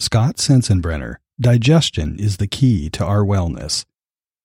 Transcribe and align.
Scott 0.00 0.36
Sensenbrenner, 0.36 1.16
digestion 1.40 2.20
is 2.20 2.36
the 2.36 2.46
key 2.46 2.88
to 2.90 3.04
our 3.04 3.24
wellness. 3.24 3.84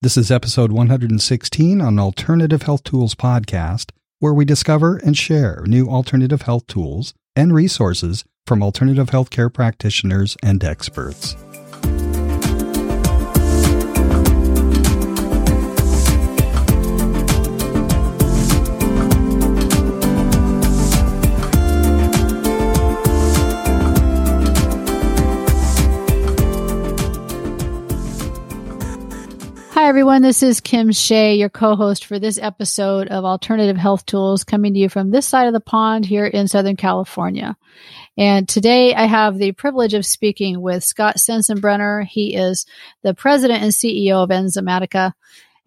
This 0.02 0.18
is 0.18 0.32
episode 0.32 0.72
116 0.72 1.80
on 1.80 2.00
Alternative 2.00 2.64
Health 2.64 2.84
Tools 2.84 3.14
podcast, 3.14 3.92
where 4.18 4.34
we 4.34 4.46
discover 4.46 4.98
and 4.98 5.16
share 5.16 5.64
new 5.68 5.88
alternative 5.88 6.42
health 6.42 6.66
tools 6.66 7.14
and 7.36 7.54
resources 7.54 8.26
from 8.48 8.64
alternative 8.64 9.12
healthcare 9.12 9.54
practitioners 9.54 10.36
and 10.42 10.64
experts. 10.64 11.36
Everyone. 29.94 30.24
This 30.24 30.42
is 30.42 30.60
Kim 30.60 30.92
Shea, 30.92 31.36
your 31.36 31.50
co 31.50 31.76
host 31.76 32.06
for 32.06 32.18
this 32.18 32.40
episode 32.40 33.10
of 33.10 33.26
Alternative 33.26 33.78
Health 33.78 34.08
Tools, 34.08 34.44
coming 34.44 34.74
to 34.74 34.80
you 34.80 34.90
from 34.90 35.12
this 35.12 35.28
side 35.28 35.46
of 35.46 35.54
the 35.54 35.60
pond 35.60 36.04
here 36.04 36.26
in 36.26 36.48
Southern 36.48 36.76
California. 36.76 37.56
And 38.18 38.50
today 38.50 38.96
I 38.96 39.06
have 39.06 39.38
the 39.38 39.52
privilege 39.52 39.94
of 39.94 40.04
speaking 40.04 40.60
with 40.60 40.84
Scott 40.84 41.18
Sensenbrenner. 41.18 42.08
He 42.08 42.36
is 42.36 42.66
the 43.04 43.14
president 43.14 43.62
and 43.62 43.72
CEO 43.72 44.24
of 44.24 44.32
Enzymedica, 44.32 45.14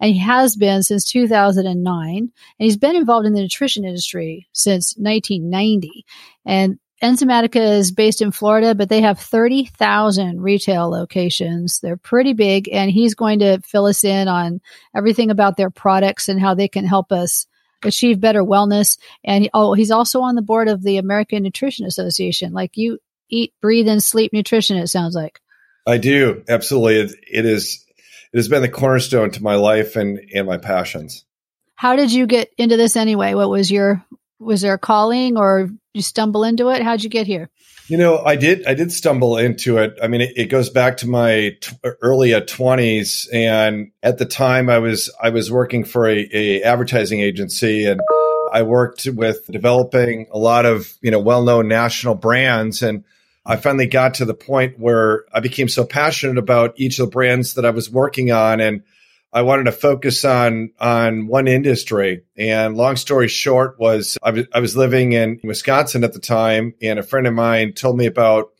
and 0.01 0.11
he 0.11 0.19
has 0.19 0.57
been 0.57 0.83
since 0.83 1.09
2009. 1.09 2.17
And 2.17 2.31
he's 2.57 2.75
been 2.75 2.97
involved 2.97 3.27
in 3.27 3.33
the 3.33 3.41
nutrition 3.41 3.85
industry 3.85 4.49
since 4.51 4.93
1990. 4.97 6.05
And 6.45 6.79
Enzymedica 7.01 7.77
is 7.77 7.91
based 7.91 8.21
in 8.21 8.31
Florida, 8.31 8.73
but 8.73 8.89
they 8.89 9.01
have 9.01 9.19
30,000 9.19 10.41
retail 10.41 10.89
locations. 10.89 11.79
They're 11.79 11.97
pretty 11.97 12.33
big, 12.33 12.69
and 12.69 12.89
he's 12.89 13.13
going 13.13 13.39
to 13.39 13.59
fill 13.61 13.85
us 13.85 14.03
in 14.03 14.27
on 14.27 14.61
everything 14.95 15.29
about 15.29 15.57
their 15.57 15.69
products 15.69 16.27
and 16.27 16.39
how 16.39 16.55
they 16.55 16.67
can 16.67 16.85
help 16.85 17.11
us 17.11 17.45
achieve 17.83 18.19
better 18.19 18.43
wellness. 18.43 18.97
And 19.23 19.49
oh, 19.53 19.73
he's 19.73 19.91
also 19.91 20.21
on 20.21 20.33
the 20.33 20.41
board 20.41 20.67
of 20.69 20.81
the 20.81 20.97
American 20.97 21.43
Nutrition 21.43 21.85
Association. 21.85 22.51
Like 22.51 22.77
you 22.77 22.97
eat, 23.29 23.53
breathe, 23.61 23.87
and 23.87 24.03
sleep 24.03 24.33
nutrition, 24.33 24.77
it 24.77 24.87
sounds 24.87 25.13
like. 25.13 25.39
I 25.85 25.97
do. 25.97 26.43
Absolutely. 26.49 26.99
it, 26.99 27.11
it 27.31 27.45
is, 27.45 27.85
it 28.33 28.37
has 28.37 28.49
been 28.49 28.63
the 28.63 28.69
cornerstone 28.69 29.31
to 29.31 29.43
my 29.43 29.55
life 29.55 29.95
and, 29.95 30.19
and 30.33 30.47
my 30.47 30.57
passions. 30.57 31.25
How 31.75 31.95
did 31.95 32.11
you 32.11 32.25
get 32.25 32.49
into 32.57 32.75
this 32.75 32.95
anyway? 32.95 33.35
What 33.35 33.51
was 33.51 33.69
your 33.69 34.03
was 34.39 34.61
there 34.61 34.73
a 34.73 34.79
calling 34.79 35.37
or 35.37 35.69
you 35.97 36.03
stumble 36.03 36.43
into 36.43 36.69
it? 36.69 36.81
How'd 36.81 37.03
you 37.03 37.09
get 37.09 37.27
here? 37.27 37.49
You 37.87 37.97
know, 37.97 38.19
I 38.19 38.35
did. 38.35 38.65
I 38.65 38.73
did 38.73 38.91
stumble 38.91 39.37
into 39.37 39.77
it. 39.77 39.97
I 40.01 40.07
mean, 40.07 40.21
it, 40.21 40.33
it 40.35 40.45
goes 40.45 40.69
back 40.69 40.97
to 40.97 41.07
my 41.07 41.55
t- 41.61 41.75
early 42.01 42.33
uh, 42.33 42.41
twenties, 42.41 43.29
and 43.31 43.91
at 44.03 44.17
the 44.17 44.25
time, 44.25 44.69
I 44.69 44.79
was 44.79 45.13
I 45.21 45.29
was 45.29 45.51
working 45.51 45.85
for 45.85 46.07
a, 46.07 46.29
a 46.33 46.63
advertising 46.63 47.21
agency, 47.21 47.85
and 47.85 48.01
I 48.51 48.63
worked 48.63 49.05
with 49.05 49.45
developing 49.47 50.27
a 50.31 50.37
lot 50.37 50.65
of 50.65 50.93
you 51.01 51.11
know 51.11 51.19
well 51.19 51.43
known 51.43 51.69
national 51.69 52.15
brands, 52.15 52.83
and 52.83 53.05
I 53.45 53.55
finally 53.55 53.87
got 53.87 54.15
to 54.15 54.25
the 54.25 54.33
point 54.33 54.77
where 54.77 55.23
I 55.33 55.39
became 55.39 55.69
so 55.69 55.85
passionate 55.85 56.37
about 56.37 56.73
each 56.75 56.99
of 56.99 57.05
the 57.05 57.11
brands 57.11 57.53
that 57.53 57.65
I 57.65 57.69
was 57.69 57.89
working 57.89 58.31
on, 58.31 58.59
and 58.59 58.83
I 59.33 59.41
wanted 59.41 59.65
to 59.65 59.71
focus 59.71 60.23
on 60.23 60.71
on 60.79 61.27
one 61.27 61.47
industry. 61.47 62.23
And 62.37 62.77
long 62.77 62.95
story 62.95 63.27
short 63.27 63.79
was 63.79 64.17
I 64.23 64.31
was, 64.31 64.45
was 64.55 64.77
living 64.77 65.11
in 65.13 65.39
Wisconsin 65.43 66.03
at 66.03 66.13
the 66.13 66.19
time, 66.19 66.73
and 66.81 66.97
a 66.97 67.03
friend 67.03 67.27
of 67.27 67.33
mine 67.33 67.73
told 67.73 67.97
me 67.97 68.05
about 68.05 68.51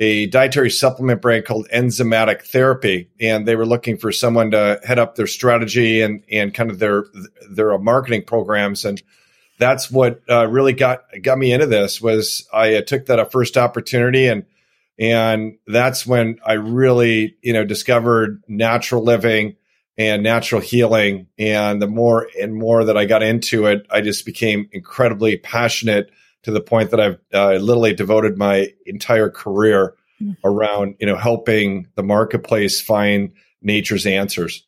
a 0.00 0.26
dietary 0.26 0.70
supplement 0.70 1.20
brand 1.22 1.44
called 1.44 1.68
Enzymatic 1.72 2.42
Therapy, 2.42 3.10
and 3.20 3.46
they 3.46 3.56
were 3.56 3.66
looking 3.66 3.96
for 3.96 4.12
someone 4.12 4.52
to 4.52 4.80
head 4.84 4.98
up 4.98 5.14
their 5.14 5.26
strategy 5.26 6.02
and 6.02 6.24
and 6.30 6.52
kind 6.52 6.70
of 6.70 6.78
their 6.78 7.04
their 7.50 7.76
marketing 7.78 8.24
programs. 8.24 8.84
And 8.84 9.02
that's 9.58 9.90
what 9.90 10.20
uh, 10.28 10.46
really 10.48 10.72
got 10.72 11.04
got 11.22 11.38
me 11.38 11.52
into 11.52 11.66
this. 11.66 12.00
Was 12.00 12.46
I 12.52 12.74
uh, 12.74 12.82
took 12.82 13.06
that 13.06 13.18
a 13.18 13.24
first 13.24 13.56
opportunity 13.56 14.26
and. 14.26 14.44
And 15.00 15.58
that's 15.64 16.04
when 16.04 16.40
I 16.44 16.54
really, 16.54 17.36
you 17.40 17.52
know, 17.52 17.64
discovered 17.64 18.42
natural 18.48 19.04
living, 19.04 19.54
and 19.98 20.22
natural 20.22 20.60
healing. 20.60 21.26
And 21.38 21.82
the 21.82 21.88
more 21.88 22.28
and 22.40 22.54
more 22.54 22.84
that 22.84 22.96
I 22.96 23.04
got 23.04 23.22
into 23.22 23.66
it, 23.66 23.84
I 23.90 24.00
just 24.00 24.24
became 24.24 24.68
incredibly 24.72 25.36
passionate 25.36 26.10
to 26.44 26.52
the 26.52 26.60
point 26.60 26.92
that 26.92 27.00
I've 27.00 27.18
uh, 27.34 27.54
literally 27.54 27.94
devoted 27.94 28.38
my 28.38 28.72
entire 28.86 29.28
career 29.28 29.94
mm. 30.22 30.36
around, 30.44 30.94
you 31.00 31.06
know, 31.06 31.16
helping 31.16 31.88
the 31.96 32.04
marketplace 32.04 32.80
find 32.80 33.32
nature's 33.60 34.06
answers. 34.06 34.64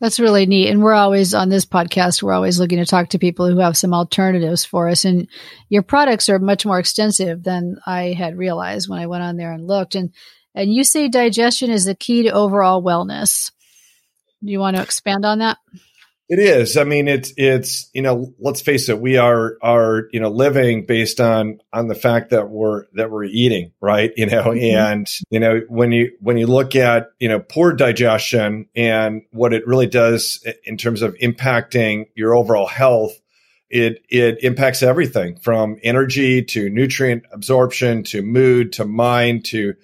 That's 0.00 0.20
really 0.20 0.46
neat. 0.46 0.68
And 0.68 0.82
we're 0.82 0.92
always 0.92 1.32
on 1.34 1.48
this 1.48 1.64
podcast, 1.64 2.22
we're 2.22 2.34
always 2.34 2.60
looking 2.60 2.78
to 2.78 2.86
talk 2.86 3.08
to 3.08 3.18
people 3.18 3.48
who 3.48 3.58
have 3.58 3.78
some 3.78 3.94
alternatives 3.94 4.64
for 4.64 4.88
us. 4.88 5.04
And 5.04 5.26
your 5.68 5.82
products 5.82 6.28
are 6.28 6.38
much 6.38 6.66
more 6.66 6.78
extensive 6.78 7.42
than 7.42 7.78
I 7.86 8.12
had 8.12 8.36
realized 8.36 8.88
when 8.88 9.00
I 9.00 9.06
went 9.06 9.24
on 9.24 9.36
there 9.36 9.52
and 9.52 9.66
looked. 9.66 9.94
And 9.94 10.12
and 10.54 10.72
you 10.72 10.84
say 10.84 11.08
digestion 11.08 11.70
is 11.70 11.86
the 11.86 11.94
key 11.94 12.22
to 12.24 12.30
overall 12.30 12.82
wellness. 12.82 13.50
Do 14.44 14.52
you 14.52 14.60
want 14.60 14.76
to 14.76 14.82
expand 14.82 15.24
on 15.24 15.38
that? 15.38 15.58
It 16.28 16.40
is. 16.40 16.76
I 16.76 16.82
mean, 16.82 17.06
it's 17.06 17.32
it's 17.36 17.88
you 17.94 18.02
know, 18.02 18.34
let's 18.40 18.60
face 18.60 18.88
it, 18.88 19.00
we 19.00 19.16
are 19.16 19.56
are 19.62 20.08
you 20.10 20.18
know 20.18 20.28
living 20.28 20.84
based 20.84 21.20
on 21.20 21.60
on 21.72 21.86
the 21.86 21.94
fact 21.94 22.30
that 22.30 22.50
we're 22.50 22.86
that 22.94 23.12
we're 23.12 23.24
eating, 23.24 23.70
right? 23.80 24.12
You 24.16 24.26
know, 24.26 24.42
mm-hmm. 24.46 24.76
and 24.76 25.06
you 25.30 25.38
know 25.38 25.60
when 25.68 25.92
you 25.92 26.10
when 26.20 26.36
you 26.36 26.48
look 26.48 26.74
at 26.74 27.10
you 27.20 27.28
know 27.28 27.38
poor 27.38 27.74
digestion 27.74 28.66
and 28.74 29.22
what 29.30 29.52
it 29.52 29.68
really 29.68 29.86
does 29.86 30.44
in 30.64 30.76
terms 30.76 31.02
of 31.02 31.14
impacting 31.18 32.06
your 32.16 32.34
overall 32.34 32.66
health, 32.66 33.12
it 33.70 34.04
it 34.08 34.42
impacts 34.42 34.82
everything 34.82 35.36
from 35.36 35.76
energy 35.84 36.42
to 36.42 36.68
nutrient 36.70 37.22
absorption 37.30 38.02
to 38.02 38.22
mood 38.22 38.72
to 38.72 38.84
mind 38.84 39.44
to 39.44 39.74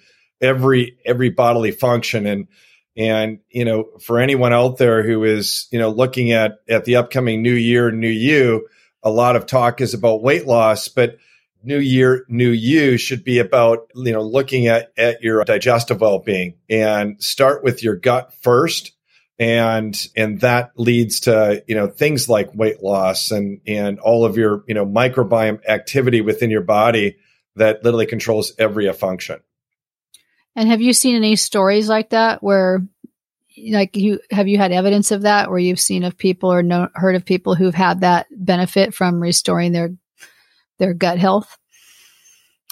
every 0.41 0.97
every 1.05 1.29
bodily 1.29 1.71
function 1.71 2.25
and 2.25 2.47
and, 2.95 3.39
you 3.49 3.65
know, 3.65 3.89
for 4.01 4.19
anyone 4.19 4.53
out 4.53 4.77
there 4.77 5.03
who 5.03 5.23
is, 5.23 5.67
you 5.71 5.79
know, 5.79 5.89
looking 5.89 6.31
at, 6.31 6.59
at 6.69 6.85
the 6.85 6.97
upcoming 6.97 7.41
new 7.41 7.53
year, 7.53 7.91
new 7.91 8.07
you, 8.07 8.67
a 9.01 9.09
lot 9.09 9.35
of 9.35 9.45
talk 9.45 9.81
is 9.81 9.93
about 9.93 10.21
weight 10.21 10.45
loss, 10.45 10.87
but 10.87 11.17
new 11.63 11.79
year, 11.79 12.25
new 12.27 12.49
you 12.49 12.97
should 12.97 13.23
be 13.23 13.39
about, 13.39 13.87
you 13.95 14.11
know, 14.11 14.21
looking 14.21 14.67
at, 14.67 14.91
at 14.97 15.21
your 15.21 15.43
digestive 15.43 16.01
well-being 16.01 16.55
and 16.69 17.21
start 17.23 17.63
with 17.63 17.83
your 17.83 17.95
gut 17.95 18.33
first. 18.41 18.91
And, 19.39 19.99
and 20.15 20.41
that 20.41 20.73
leads 20.75 21.21
to, 21.21 21.63
you 21.67 21.73
know, 21.73 21.87
things 21.87 22.29
like 22.29 22.53
weight 22.53 22.83
loss 22.83 23.31
and, 23.31 23.61
and 23.65 23.99
all 23.99 24.25
of 24.25 24.37
your, 24.37 24.63
you 24.67 24.75
know, 24.75 24.85
microbiome 24.85 25.65
activity 25.67 26.21
within 26.21 26.51
your 26.51 26.61
body 26.61 27.17
that 27.55 27.83
literally 27.83 28.05
controls 28.05 28.53
every 28.59 28.91
function. 28.93 29.39
And 30.55 30.69
have 30.69 30.81
you 30.81 30.93
seen 30.93 31.15
any 31.15 31.35
stories 31.35 31.89
like 31.89 32.11
that 32.11 32.43
where 32.43 32.85
like 33.69 33.95
you 33.95 34.19
have 34.31 34.47
you 34.47 34.57
had 34.57 34.71
evidence 34.71 35.11
of 35.11 35.23
that 35.23 35.49
where 35.49 35.59
you've 35.59 35.79
seen 35.79 36.03
of 36.03 36.17
people 36.17 36.51
or 36.51 36.63
know, 36.63 36.89
heard 36.93 37.15
of 37.15 37.25
people 37.25 37.55
who've 37.55 37.73
had 37.73 38.01
that 38.01 38.27
benefit 38.31 38.93
from 38.93 39.21
restoring 39.21 39.71
their 39.71 39.91
their 40.79 40.93
gut 40.93 41.17
health 41.17 41.57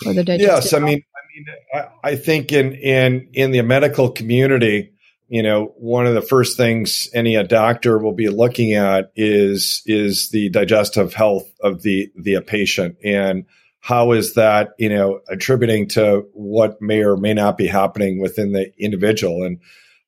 or 0.05 0.13
their 0.13 0.23
digestive 0.23 0.55
Yes, 0.55 0.71
health? 0.71 0.83
I 0.83 0.85
mean 0.85 1.03
I 1.15 1.21
mean 1.35 1.45
I, 1.73 2.09
I 2.11 2.15
think 2.15 2.51
in 2.51 2.73
in 2.73 3.29
in 3.33 3.51
the 3.51 3.61
medical 3.61 4.11
community 4.11 4.93
you 5.27 5.43
know 5.43 5.73
one 5.77 6.07
of 6.07 6.13
the 6.13 6.21
first 6.21 6.57
things 6.57 7.09
any 7.13 7.41
doctor 7.43 7.97
will 7.97 8.13
be 8.13 8.29
looking 8.29 8.73
at 8.73 9.11
is 9.15 9.81
is 9.85 10.29
the 10.29 10.49
digestive 10.49 11.13
health 11.13 11.47
of 11.61 11.83
the 11.83 12.11
the 12.15 12.41
patient 12.41 12.97
and 13.03 13.45
how 13.81 14.11
is 14.13 14.35
that 14.35 14.69
you 14.77 14.87
know 14.87 15.19
attributing 15.27 15.87
to 15.87 16.25
what 16.33 16.81
may 16.81 17.03
or 17.03 17.17
may 17.17 17.33
not 17.33 17.57
be 17.57 17.67
happening 17.67 18.21
within 18.21 18.53
the 18.53 18.71
individual 18.77 19.43
and 19.43 19.59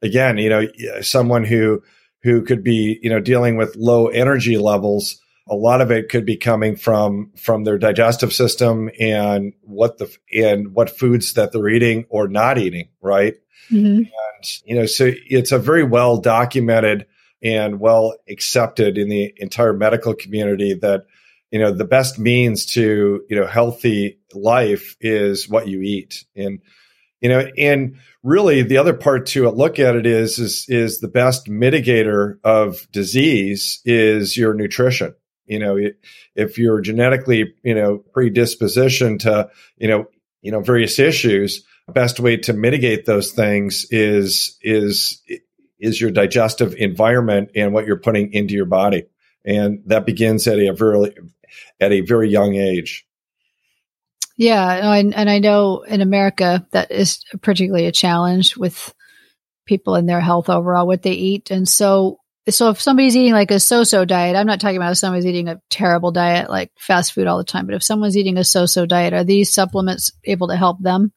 again 0.01 0.37
you 0.37 0.49
know 0.49 0.65
someone 1.01 1.43
who 1.43 1.81
who 2.21 2.41
could 2.43 2.63
be 2.63 2.99
you 3.01 3.09
know 3.09 3.19
dealing 3.19 3.57
with 3.57 3.75
low 3.75 4.07
energy 4.07 4.57
levels 4.57 5.19
a 5.49 5.55
lot 5.55 5.81
of 5.81 5.91
it 5.91 6.07
could 6.07 6.25
be 6.25 6.37
coming 6.37 6.75
from 6.75 7.31
from 7.35 7.63
their 7.63 7.77
digestive 7.77 8.31
system 8.31 8.89
and 8.99 9.53
what 9.61 9.97
the 9.97 10.15
and 10.33 10.73
what 10.73 10.89
foods 10.97 11.33
that 11.33 11.51
they're 11.51 11.67
eating 11.67 12.05
or 12.09 12.27
not 12.27 12.57
eating 12.57 12.87
right 13.01 13.35
mm-hmm. 13.69 13.97
and 13.97 14.61
you 14.65 14.75
know 14.75 14.85
so 14.85 15.11
it's 15.27 15.51
a 15.51 15.59
very 15.59 15.83
well 15.83 16.17
documented 16.17 17.05
and 17.41 17.79
well 17.79 18.15
accepted 18.29 18.97
in 18.97 19.09
the 19.09 19.33
entire 19.37 19.73
medical 19.73 20.13
community 20.13 20.73
that 20.75 21.05
you 21.53 21.59
know 21.59 21.71
the 21.71 21.85
best 21.85 22.19
means 22.19 22.65
to 22.65 23.23
you 23.29 23.35
know 23.35 23.47
healthy 23.47 24.19
life 24.33 24.97
is 24.99 25.47
what 25.47 25.67
you 25.67 25.81
eat 25.81 26.25
and 26.35 26.59
you 27.21 27.29
know 27.29 27.47
and 27.57 27.95
really 28.23 28.61
the 28.63 28.77
other 28.77 28.93
part 28.93 29.27
to 29.27 29.49
look 29.49 29.79
at 29.79 29.95
it 29.95 30.05
is 30.05 30.39
is 30.39 30.65
is 30.67 30.99
the 30.99 31.07
best 31.07 31.45
mitigator 31.45 32.39
of 32.43 32.85
disease 32.91 33.81
is 33.85 34.35
your 34.35 34.53
nutrition 34.53 35.15
you 35.45 35.59
know 35.59 35.77
if 36.35 36.57
you're 36.57 36.81
genetically 36.81 37.53
you 37.63 37.75
know 37.75 37.99
predisposition 37.99 39.17
to 39.19 39.49
you 39.77 39.87
know 39.87 40.07
you 40.43 40.51
know, 40.51 40.59
various 40.59 40.99
issues, 40.99 41.65
best 41.91 42.19
way 42.19 42.37
to 42.37 42.53
mitigate 42.53 43.05
those 43.05 43.31
things 43.31 43.87
is 43.89 44.57
is 44.61 45.21
is 45.79 45.99
your 45.99 46.11
digestive 46.11 46.75
environment 46.75 47.49
and 47.55 47.73
what 47.73 47.87
you're 47.87 47.97
putting 47.97 48.31
into 48.33 48.53
your 48.53 48.65
body. 48.65 49.05
And 49.43 49.81
that 49.87 50.05
begins 50.05 50.47
at 50.47 50.59
a 50.59 50.71
very 50.73 51.13
at 51.79 51.91
a 51.91 52.01
very 52.01 52.29
young 52.29 52.55
age. 52.55 53.05
Yeah, 54.37 54.93
and, 54.93 55.13
and 55.13 55.29
I 55.29 55.39
know 55.39 55.81
in 55.81 56.01
America 56.01 56.65
that 56.71 56.91
is 56.91 57.23
particularly 57.41 57.85
a 57.85 57.91
challenge 57.91 58.57
with 58.57 58.93
people 59.65 59.95
and 59.95 60.09
their 60.09 60.21
health 60.21 60.49
overall, 60.49 60.87
what 60.87 61.03
they 61.03 61.11
eat. 61.11 61.51
And 61.51 61.69
so, 61.69 62.19
so 62.49 62.69
if 62.69 62.81
somebody's 62.81 63.15
eating 63.15 63.33
like 63.33 63.51
a 63.51 63.59
so-so 63.59 64.05
diet, 64.05 64.35
I'm 64.35 64.47
not 64.47 64.59
talking 64.59 64.77
about 64.77 64.91
if 64.91 64.97
somebody's 64.97 65.27
eating 65.27 65.49
a 65.49 65.61
terrible 65.69 66.11
diet, 66.11 66.49
like 66.49 66.71
fast 66.79 67.13
food 67.13 67.27
all 67.27 67.37
the 67.37 67.43
time, 67.43 67.65
but 67.67 67.75
if 67.75 67.83
someone's 67.83 68.17
eating 68.17 68.37
a 68.37 68.43
so-so 68.43 68.85
diet, 68.85 69.13
are 69.13 69.23
these 69.23 69.53
supplements 69.53 70.11
able 70.23 70.47
to 70.47 70.57
help 70.57 70.81
them? 70.81 71.13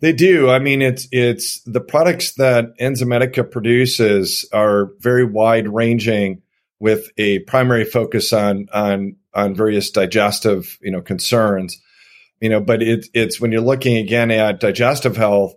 They 0.00 0.12
do. 0.12 0.48
I 0.48 0.60
mean, 0.60 0.80
it's 0.80 1.08
it's 1.10 1.60
the 1.64 1.80
products 1.80 2.34
that 2.34 2.66
Enzymedica 2.78 3.50
produces 3.50 4.48
are 4.52 4.90
very 5.00 5.24
wide 5.24 5.68
ranging, 5.68 6.42
with 6.80 7.10
a 7.16 7.40
primary 7.40 7.84
focus 7.84 8.32
on 8.32 8.68
on 8.72 9.16
on 9.44 9.54
various 9.54 9.90
digestive 9.90 10.78
you 10.82 10.90
know 10.90 11.00
concerns. 11.00 11.80
You 12.40 12.50
know, 12.50 12.60
but 12.60 12.82
it, 12.82 13.06
it's 13.14 13.40
when 13.40 13.50
you're 13.50 13.60
looking 13.60 13.96
again 13.96 14.30
at 14.30 14.60
digestive 14.60 15.16
health, 15.16 15.54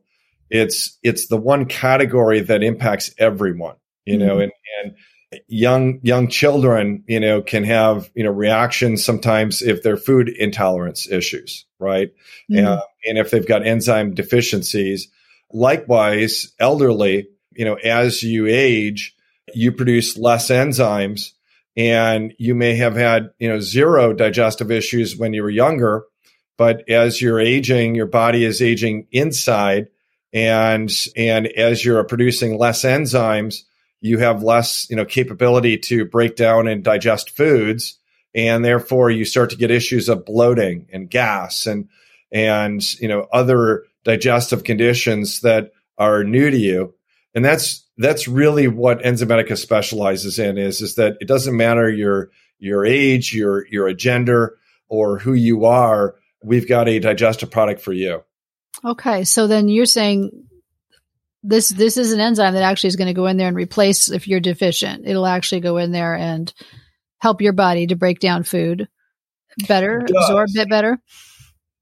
it's 0.51 0.97
it's 1.01 1.27
the 1.27 1.37
one 1.37 1.65
category 1.65 2.41
that 2.41 2.61
impacts 2.61 3.11
everyone 3.17 3.75
you 4.05 4.17
know 4.17 4.35
mm-hmm. 4.35 4.41
and 4.41 4.51
and 4.83 5.41
young 5.47 5.99
young 6.03 6.27
children 6.27 7.03
you 7.07 7.19
know 7.19 7.41
can 7.41 7.63
have 7.63 8.09
you 8.13 8.23
know 8.23 8.31
reactions 8.31 9.03
sometimes 9.03 9.61
if 9.61 9.81
they're 9.81 9.97
food 9.97 10.27
intolerance 10.29 11.09
issues 11.09 11.65
right 11.79 12.11
mm-hmm. 12.51 12.65
uh, 12.65 12.81
and 13.07 13.17
if 13.17 13.31
they've 13.31 13.47
got 13.47 13.65
enzyme 13.65 14.13
deficiencies 14.13 15.07
likewise 15.51 16.53
elderly 16.59 17.27
you 17.53 17.65
know 17.65 17.75
as 17.75 18.21
you 18.21 18.45
age 18.47 19.15
you 19.53 19.71
produce 19.71 20.17
less 20.17 20.49
enzymes 20.49 21.31
and 21.77 22.33
you 22.37 22.53
may 22.55 22.75
have 22.75 22.95
had 22.95 23.31
you 23.39 23.47
know 23.47 23.59
zero 23.59 24.13
digestive 24.13 24.71
issues 24.71 25.17
when 25.17 25.33
you 25.33 25.43
were 25.43 25.49
younger 25.49 26.05
but 26.61 26.87
as 26.87 27.19
you're 27.19 27.39
aging 27.39 27.95
your 27.95 28.05
body 28.05 28.45
is 28.45 28.61
aging 28.61 29.07
inside. 29.11 29.87
And 30.31 30.91
and 31.17 31.47
as 31.47 31.83
you're 31.83 32.03
producing 32.03 32.59
less 32.59 32.83
enzymes 32.83 33.63
you 33.99 34.19
have 34.19 34.43
less 34.43 34.87
you 34.87 34.95
know 34.95 35.03
capability 35.03 35.79
to 35.79 36.05
break 36.05 36.35
down 36.35 36.67
and 36.67 36.83
digest 36.83 37.31
foods. 37.31 37.97
And 38.35 38.63
therefore 38.63 39.09
you 39.09 39.25
start 39.25 39.49
to 39.49 39.57
get 39.57 39.71
issues 39.71 40.07
of 40.07 40.23
bloating 40.23 40.87
and 40.93 41.09
gas 41.09 41.65
and 41.65 41.89
and 42.31 42.81
you 43.01 43.07
know 43.07 43.27
other 43.33 43.85
digestive 44.03 44.63
conditions 44.63 45.41
that 45.41 45.71
are 45.97 46.23
new 46.23 46.51
to 46.51 46.57
you 46.57 46.93
and 47.33 47.43
that's 47.43 47.87
that's 47.97 48.27
really 48.27 48.67
what 48.67 49.01
enzymedica 49.01 49.57
specializes 49.57 50.39
in 50.39 50.57
is 50.57 50.81
is 50.81 50.95
that 50.95 51.17
it 51.21 51.27
doesn't 51.27 51.55
matter 51.55 51.89
your 51.89 52.29
your 52.59 52.85
age 52.85 53.33
your 53.33 53.67
your 53.67 53.91
gender 53.93 54.57
or 54.89 55.19
who 55.19 55.33
you 55.33 55.65
are 55.65 56.15
we've 56.43 56.67
got 56.67 56.87
a 56.87 56.99
digestive 56.99 57.51
product 57.51 57.81
for 57.81 57.93
you 57.93 58.23
Okay, 58.83 59.23
so 59.23 59.47
then 59.47 59.69
you're 59.69 59.85
saying 59.85 60.47
this 61.43 61.69
this 61.69 61.97
is 61.97 62.13
an 62.13 62.19
enzyme 62.19 62.53
that 62.53 62.63
actually 62.63 62.89
is 62.89 62.95
going 62.95 63.07
to 63.07 63.13
go 63.13 63.25
in 63.25 63.37
there 63.37 63.47
and 63.47 63.57
replace 63.57 64.09
if 64.09 64.27
you're 64.27 64.39
deficient. 64.39 65.07
It'll 65.07 65.25
actually 65.25 65.61
go 65.61 65.77
in 65.77 65.91
there 65.91 66.15
and 66.15 66.51
help 67.19 67.41
your 67.41 67.53
body 67.53 67.87
to 67.87 67.95
break 67.95 68.19
down 68.19 68.43
food 68.43 68.87
better, 69.67 69.99
absorb 69.99 70.49
it 70.53 70.69
better. 70.69 70.99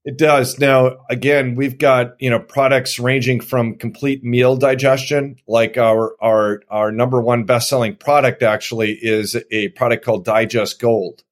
It 0.04 0.16
does. 0.16 0.58
Now, 0.58 1.04
again, 1.10 1.56
we've 1.56 1.76
got 1.76 2.14
you 2.20 2.30
know 2.30 2.40
products 2.40 2.98
ranging 2.98 3.40
from 3.40 3.76
complete 3.76 4.24
meal 4.24 4.56
digestion, 4.56 5.36
like 5.46 5.76
our 5.76 6.16
our 6.22 6.62
our 6.70 6.90
number 6.90 7.20
one 7.20 7.44
best 7.44 7.68
selling 7.68 7.96
product 7.96 8.42
actually 8.42 8.92
is 8.92 9.36
a 9.50 9.68
product 9.70 10.04
called 10.04 10.24
Digest 10.24 10.80
Gold. 10.80 11.22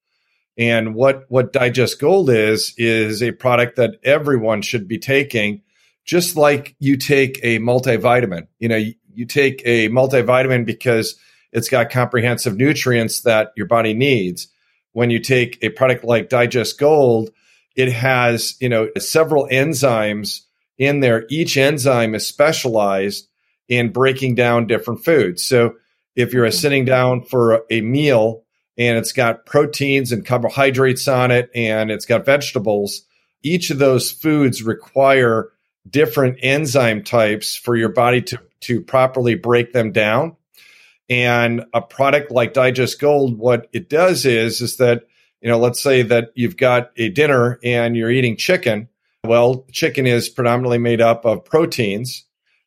And 0.59 0.93
what, 0.93 1.23
what 1.29 1.53
Digest 1.53 2.01
Gold 2.01 2.29
is, 2.29 2.73
is 2.77 3.23
a 3.23 3.31
product 3.31 3.77
that 3.77 3.91
everyone 4.03 4.61
should 4.61 4.89
be 4.89 4.99
taking, 4.99 5.61
just 6.03 6.35
like 6.35 6.75
you 6.79 6.97
take 6.97 7.39
a 7.43 7.59
multivitamin. 7.59 8.47
You 8.59 8.67
know, 8.67 8.75
you, 8.75 8.95
you 9.13 9.25
take 9.25 9.61
a 9.63 9.87
multivitamin 9.87 10.65
because 10.65 11.17
it's 11.53 11.69
got 11.69 11.89
comprehensive 11.89 12.57
nutrients 12.57 13.21
that 13.21 13.53
your 13.55 13.67
body 13.67 13.93
needs. 13.93 14.49
When 14.91 15.09
you 15.09 15.19
take 15.19 15.57
a 15.61 15.69
product 15.69 16.03
like 16.03 16.27
Digest 16.27 16.77
Gold, 16.77 17.29
it 17.79 17.93
has, 17.93 18.57
you 18.59 18.67
know, 18.67 18.89
several 18.97 19.47
enzymes 19.47 20.41
in 20.77 20.99
there. 20.99 21.25
Each 21.29 21.55
enzyme 21.55 22.13
is 22.13 22.27
specialized 22.27 23.29
in 23.69 23.93
breaking 23.93 24.35
down 24.35 24.67
different 24.67 25.05
foods. 25.05 25.43
So 25.43 25.75
if 26.13 26.33
you're 26.33 26.45
hmm. 26.45 26.51
sitting 26.51 26.83
down 26.83 27.23
for 27.23 27.63
a 27.69 27.79
meal 27.79 28.43
and 28.77 28.97
it's 28.97 29.13
got 29.13 29.45
proteins 29.45 30.11
and 30.11 30.25
carbohydrates 30.25 31.07
on 31.07 31.31
it 31.31 31.49
and 31.55 31.89
it's 31.89 32.05
got 32.05 32.25
vegetables. 32.25 33.03
Each 33.41 33.69
of 33.69 33.79
those 33.79 34.11
foods 34.11 34.61
require 34.61 35.49
different 35.89 36.39
enzyme 36.41 37.03
types 37.03 37.55
for 37.55 37.77
your 37.77 37.89
body 37.89 38.21
to, 38.23 38.39
to 38.61 38.81
properly 38.81 39.35
break 39.35 39.71
them 39.71 39.93
down. 39.93 40.35
And 41.09 41.65
a 41.73 41.81
product 41.81 42.29
like 42.29 42.53
Digest 42.53 42.99
Gold, 42.99 43.37
what 43.37 43.69
it 43.71 43.89
does 43.89 44.25
is, 44.25 44.59
is 44.61 44.77
that, 44.77 45.03
you 45.41 45.49
know, 45.49 45.57
let's 45.57 45.81
say 45.81 46.01
that 46.03 46.31
you've 46.35 46.57
got 46.57 46.91
a 46.97 47.09
dinner 47.09 47.59
and 47.63 47.95
you're 47.95 48.11
eating 48.11 48.37
chicken. 48.37 48.89
Well, 49.23 49.65
chicken 49.71 50.05
is 50.05 50.29
predominantly 50.29 50.77
made 50.77 51.01
up 51.01 51.25
of 51.25 51.45
proteins. 51.45 52.25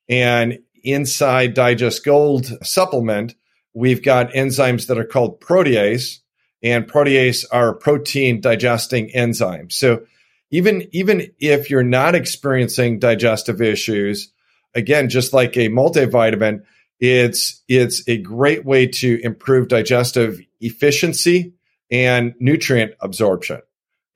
And 0.08 0.58
inside 0.82 1.54
Digest 1.54 2.04
Gold 2.04 2.46
supplement, 2.62 3.34
we've 3.74 4.02
got 4.02 4.32
enzymes 4.32 4.86
that 4.86 4.98
are 4.98 5.04
called 5.04 5.40
protease, 5.40 6.18
and 6.62 6.86
protease 6.86 7.44
are 7.50 7.74
protein 7.74 8.40
digesting 8.40 9.10
enzymes. 9.10 9.72
So 9.72 10.04
even 10.50 10.86
even 10.92 11.32
if 11.38 11.70
you're 11.70 11.82
not 11.82 12.14
experiencing 12.14 12.98
digestive 12.98 13.60
issues, 13.60 14.30
again, 14.74 15.08
just 15.08 15.32
like 15.32 15.56
a 15.56 15.68
multivitamin, 15.68 16.62
it's 17.00 17.62
it's 17.68 18.06
a 18.08 18.18
great 18.18 18.64
way 18.64 18.86
to 18.86 19.20
improve 19.24 19.68
digestive 19.68 20.40
efficiency 20.60 21.54
and 21.92 22.34
nutrient 22.40 22.94
absorption. 23.00 23.60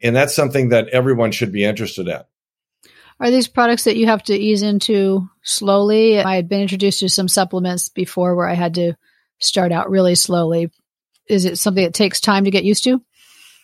And 0.03 0.17
that's 0.17 0.35
something 0.35 0.71
that 0.71 0.89
everyone 0.89 1.31
should 1.31 1.53
be 1.53 1.65
interested 1.65 2.09
in. 2.09 2.21
Are 3.21 3.31
these 3.31 3.49
products 3.49 3.85
that 3.85 3.97
you 3.97 4.07
have 4.07 4.25
to 4.25 4.35
ease 4.35 4.63
into 4.63 5.29
slowly? 5.43 6.21
I 6.21 6.37
had 6.37 6.49
been 6.49 6.61
introduced 6.61 7.01
to 7.01 7.09
some 7.09 7.29
supplements 7.29 7.89
before 7.89 8.35
where 8.35 8.49
I 8.49 8.55
had 8.55 8.75
to 8.75 8.95
start 9.39 9.73
out 9.73 9.91
really 9.91 10.15
slowly? 10.15 10.71
Is 11.29 11.45
it 11.45 11.59
something 11.59 11.85
that 11.85 11.95
takes 11.95 12.21
time 12.21 12.45
to 12.45 12.51
get 12.51 12.65
used 12.65 12.85
to? 12.85 13.01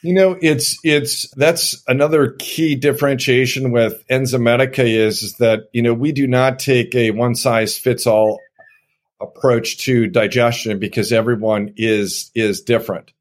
You 0.02 0.14
know, 0.14 0.36
it's 0.40 0.78
it's 0.82 1.32
that's 1.36 1.80
another 1.86 2.34
key 2.38 2.74
differentiation 2.74 3.70
with 3.70 4.04
Enzymedica 4.08 4.84
is, 4.84 5.22
is 5.22 5.34
that 5.34 5.68
you 5.72 5.82
know 5.82 5.94
we 5.94 6.10
do 6.10 6.26
not 6.26 6.58
take 6.58 6.94
a 6.94 7.12
one 7.12 7.36
size 7.36 7.76
fits 7.76 8.06
all 8.06 8.40
approach 9.20 9.78
to 9.84 10.08
digestion 10.08 10.80
because 10.80 11.12
everyone 11.12 11.74
is 11.76 12.32
is 12.34 12.62
different. 12.62 13.12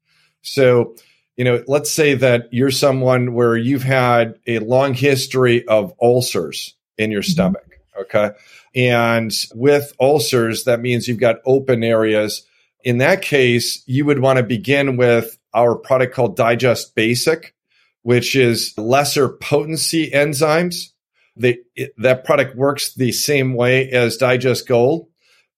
So, 0.42 0.96
you 1.36 1.44
know, 1.44 1.62
let's 1.66 1.90
say 1.90 2.14
that 2.14 2.48
you're 2.52 2.70
someone 2.70 3.32
where 3.32 3.56
you've 3.56 3.82
had 3.82 4.38
a 4.46 4.58
long 4.58 4.94
history 4.94 5.66
of 5.66 5.94
ulcers 6.00 6.74
in 6.98 7.10
your 7.10 7.22
mm-hmm. 7.22 7.30
stomach, 7.30 7.78
okay? 8.00 8.30
And 8.74 9.32
with 9.54 9.92
ulcers, 10.00 10.64
that 10.64 10.80
means 10.80 11.08
you've 11.08 11.18
got 11.18 11.36
open 11.46 11.82
areas. 11.82 12.46
In 12.84 12.98
that 12.98 13.22
case, 13.22 13.82
you 13.86 14.04
would 14.04 14.18
want 14.18 14.38
to 14.38 14.42
begin 14.42 14.96
with 14.96 15.38
our 15.54 15.76
product 15.76 16.14
called 16.14 16.36
Digest 16.36 16.94
Basic, 16.94 17.54
which 18.02 18.34
is 18.34 18.74
lesser 18.76 19.28
potency 19.28 20.10
enzymes. 20.10 20.88
They, 21.36 21.58
it, 21.74 21.92
that 21.98 22.24
product 22.24 22.56
works 22.56 22.94
the 22.94 23.12
same 23.12 23.54
way 23.54 23.90
as 23.90 24.16
Digest 24.16 24.66
Gold, 24.66 25.08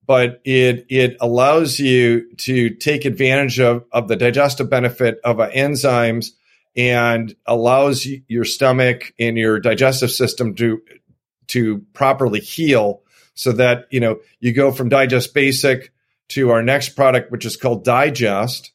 but 0.06 0.40
it 0.44 0.86
it 0.88 1.16
allows 1.20 1.78
you 1.78 2.34
to 2.36 2.70
take 2.70 3.04
advantage 3.04 3.60
of, 3.60 3.84
of 3.92 4.08
the 4.08 4.16
digestive 4.16 4.68
benefit 4.68 5.18
of 5.24 5.40
uh, 5.40 5.50
enzymes 5.50 6.28
and 6.76 7.34
allows 7.46 8.06
your 8.28 8.44
stomach 8.44 9.12
and 9.18 9.36
your 9.36 9.60
digestive 9.60 10.10
system 10.10 10.54
to 10.54 10.82
to 11.46 11.78
properly 11.92 12.40
heal 12.40 13.02
so 13.34 13.52
that 13.52 13.86
you 13.90 14.00
know 14.00 14.18
you 14.40 14.52
go 14.52 14.72
from 14.72 14.88
digest 14.88 15.34
basic 15.34 15.92
to 16.28 16.50
our 16.50 16.62
next 16.62 16.90
product 16.90 17.30
which 17.30 17.44
is 17.44 17.56
called 17.56 17.84
digest 17.84 18.72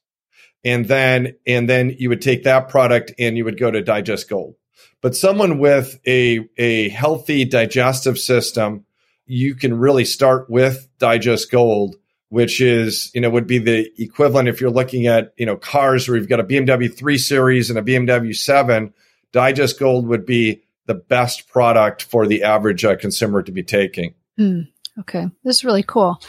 and 0.64 0.88
then 0.88 1.36
and 1.48 1.70
then 1.70 1.96
you 1.98 2.10
would 2.10 2.22
take 2.22 2.44
that 2.44 2.70
product 2.70 3.14
and 3.20 3.38
you 3.38 3.46
would 3.46 3.60
go 3.60 3.72
to 3.72 3.82
digest 3.82 4.30
gold. 4.30 4.56
But 5.02 5.16
someone 5.16 5.60
with 5.60 6.00
a 6.06 6.48
a 6.58 6.90
healthy 6.90 7.46
digestive 7.46 8.18
system 8.18 8.86
you 9.30 9.56
can 9.56 9.78
really 9.78 10.06
start 10.06 10.50
with 10.50 10.88
digest 11.00 11.52
gold 11.52 11.96
which 12.30 12.62
is 12.62 13.12
you 13.14 13.22
know 13.22 13.30
would 13.30 13.48
be 13.48 13.58
the 13.58 13.90
equivalent 13.98 14.48
if 14.48 14.62
you're 14.62 14.70
looking 14.70 15.08
at 15.08 15.34
you 15.38 15.46
know 15.46 15.56
cars 15.56 16.08
where 16.08 16.18
you've 16.18 16.30
got 16.30 16.40
a 16.40 16.44
BMW 16.44 16.94
3 16.94 17.18
series 17.18 17.70
and 17.70 17.80
a 17.80 17.82
BMW 17.82 18.36
7 18.36 18.94
digest 19.32 19.80
gold 19.80 20.08
would 20.08 20.26
be 20.26 20.62
the 20.86 20.96
best 20.96 21.48
product 21.48 22.02
for 22.02 22.26
the 22.26 22.44
average 22.44 22.84
uh, 22.84 22.96
consumer 22.96 23.44
to 23.44 23.52
be 23.52 23.62
taking. 23.62 24.16
Mm, 24.40 24.68
okay, 25.02 25.28
this 25.44 25.58
is 25.58 25.64
really 25.64 25.84
cool. 25.84 26.20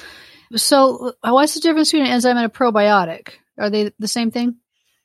So, 0.55 1.15
what's 1.23 1.55
the 1.55 1.61
difference 1.61 1.91
between 1.91 2.07
an 2.07 2.13
enzyme 2.13 2.37
and 2.37 2.47
a 2.47 2.51
probiotic? 2.51 3.31
Are 3.59 3.71
they 3.71 3.93
the 3.99 4.09
same 4.09 4.31
thing? 4.31 4.57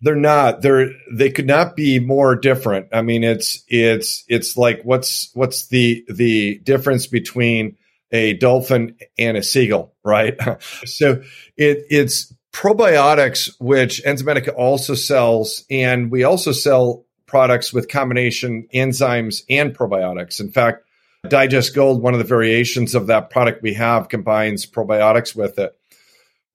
They're 0.02 0.16
not. 0.16 0.62
They're 0.62 0.90
they 1.14 1.30
could 1.30 1.48
not 1.48 1.76
be 1.76 2.00
more 2.00 2.36
different. 2.36 2.88
I 2.92 3.02
mean, 3.02 3.24
it's 3.24 3.64
it's 3.68 4.26
it's 4.28 4.58
like 4.58 4.82
what's 4.84 5.30
what's 5.34 5.68
the 5.68 6.04
the 6.10 6.58
difference 6.60 7.08
between 7.08 7.78
a 8.16 8.34
dolphin 8.34 8.96
and 9.18 9.38
a 9.38 9.44
seagull, 9.44 9.94
right? 10.04 10.38
so 10.86 11.22
it 11.58 11.86
it's 11.90 12.34
probiotics, 12.52 13.54
which 13.60 14.02
Enzymedica 14.04 14.56
also 14.56 14.96
sells, 14.96 15.66
and 15.70 16.10
we 16.10 16.24
also 16.24 16.54
sell 16.54 17.06
products 17.26 17.74
with 17.74 17.90
combination 17.90 18.68
enzymes 18.74 19.44
and 19.50 19.76
probiotics. 19.76 20.40
In 20.40 20.52
fact, 20.52 20.86
Digest 21.28 21.76
Gold, 21.76 22.02
one 22.02 22.14
of 22.14 22.20
the 22.20 22.24
variations 22.24 22.96
of 22.96 23.08
that 23.08 23.30
product 23.30 23.62
we 23.62 23.74
have, 23.74 24.10
combines 24.10 24.66
probiotics 24.66 25.36
with 25.36 25.60
it. 25.60 25.78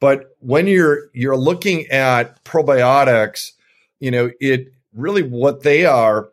But 0.00 0.36
when 0.38 0.66
you're 0.66 1.10
you're 1.12 1.36
looking 1.36 1.88
at 1.88 2.42
probiotics, 2.44 3.50
you 3.98 4.10
know, 4.10 4.30
it 4.40 4.72
really 4.94 5.22
what 5.22 5.62
they 5.62 5.84
are 5.84 6.30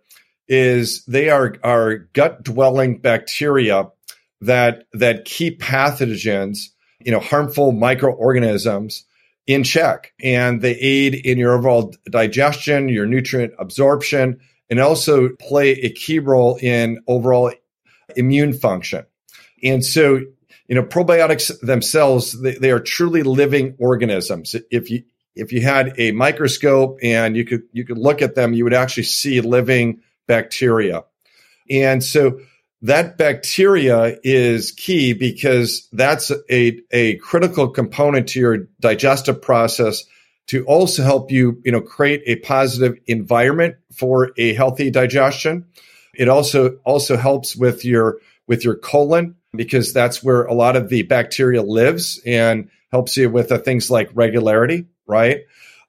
is 0.48 1.03
they 1.05 1.29
are 1.29 1.55
are 1.63 1.98
gut 2.13 2.43
dwelling 2.43 3.00
bacteria 3.00 3.89
that 4.41 4.86
that 4.94 5.25
keep 5.25 5.62
pathogens, 5.62 6.70
you 7.00 7.12
know, 7.12 7.20
harmful 7.20 7.72
microorganisms 7.72 9.06
in 9.48 9.63
check 9.63 10.13
and 10.22 10.62
they 10.62 10.75
aid 10.75 11.15
in 11.15 11.38
your 11.38 11.53
overall 11.53 11.94
digestion, 12.10 12.89
your 12.89 13.06
nutrient 13.06 13.53
absorption, 13.58 14.39
and 14.70 14.79
also 14.79 15.29
play 15.39 15.72
a 15.72 15.89
key 15.89 16.20
role 16.20 16.58
in 16.62 17.00
overall 17.08 17.51
immune 18.15 18.53
function. 18.53 19.06
And 19.63 19.84
so, 19.84 20.22
you 20.67 20.75
know, 20.75 20.84
probiotics 20.84 21.58
themselves, 21.62 22.39
they, 22.41 22.56
they 22.56 22.72
are 22.72 22.79
truly 22.79 23.24
living 23.24 23.75
organisms. 23.79 24.56
If 24.70 24.91
you, 24.91 25.03
if 25.36 25.53
you 25.53 25.62
had 25.62 25.94
a 25.98 26.12
microscope 26.12 27.00
and 27.01 27.38
you 27.38 27.46
could, 27.46 27.63
you 27.72 27.86
could 27.86 27.98
look 27.98 28.22
at 28.22 28.36
them, 28.36 28.53
you 28.53 28.65
would 28.65 28.74
actually 28.74 29.03
see 29.03 29.39
living 29.39 30.01
bacteria. 30.27 31.06
And 31.70 32.03
so 32.03 32.39
that 32.81 33.17
bacteria 33.17 34.17
is 34.24 34.72
key 34.72 35.13
because 35.13 35.88
that's 35.91 36.31
a, 36.50 36.79
a 36.91 37.15
critical 37.17 37.69
component 37.69 38.29
to 38.29 38.39
your 38.39 38.57
digestive 38.79 39.41
process 39.41 40.03
to 40.48 40.63
also 40.65 41.03
help 41.03 41.31
you, 41.31 41.62
you 41.65 41.72
know, 41.72 41.81
create 41.81 42.24
a 42.25 42.38
positive 42.38 42.98
environment 43.07 43.75
for 43.93 44.31
a 44.38 44.53
healthy 44.53 44.89
digestion. 44.91 45.65
It 46.13 46.29
also 46.29 46.77
also 46.86 47.17
helps 47.17 47.55
with 47.55 47.84
your 47.84 48.19
with 48.48 48.63
your 48.63 48.75
colon 48.75 49.36
because 49.53 49.93
that's 49.93 50.24
where 50.24 50.43
a 50.43 50.53
lot 50.53 50.75
of 50.75 50.89
the 50.89 51.03
bacteria 51.03 51.62
lives 51.62 52.22
and 52.25 52.69
helps 52.91 53.17
you 53.17 53.29
with 53.29 53.50
the 53.50 53.60
things 53.60 53.91
like 53.91 54.10
regularity, 54.13 54.86
right? 55.05 55.41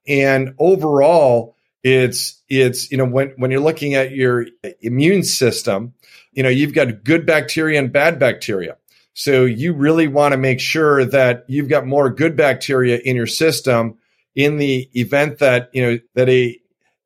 And 0.09 0.55
overall, 0.59 1.57
it's 1.85 2.43
it's 2.49 2.91
you 2.91 2.99
know 2.99 3.05
when 3.05 3.35
when 3.37 3.51
you're 3.51 3.61
looking 3.61 3.95
at 3.95 4.13
your 4.13 4.47
immune 4.81 5.23
system, 5.23 5.95
you 6.39 6.45
know, 6.45 6.51
you've 6.51 6.73
got 6.73 7.03
good 7.03 7.27
bacteria 7.27 7.81
and 7.81 7.93
bad 7.93 8.21
bacteria. 8.21 8.77
So 9.13 9.45
you 9.45 9.73
really 9.73 10.07
want 10.07 10.35
to 10.35 10.39
make 10.39 10.61
sure 10.61 11.05
that 11.05 11.45
you've 11.49 11.69
got 11.69 11.85
more 11.85 12.11
good 12.11 12.37
bacteria 12.37 12.99
in 12.99 13.17
your 13.17 13.27
system 13.27 13.99
in 14.37 14.57
the 14.57 14.89
event 14.95 15.41
that, 15.41 15.69
you 15.73 15.83
know, 15.83 15.99
that 16.15 16.29
a 16.29 16.57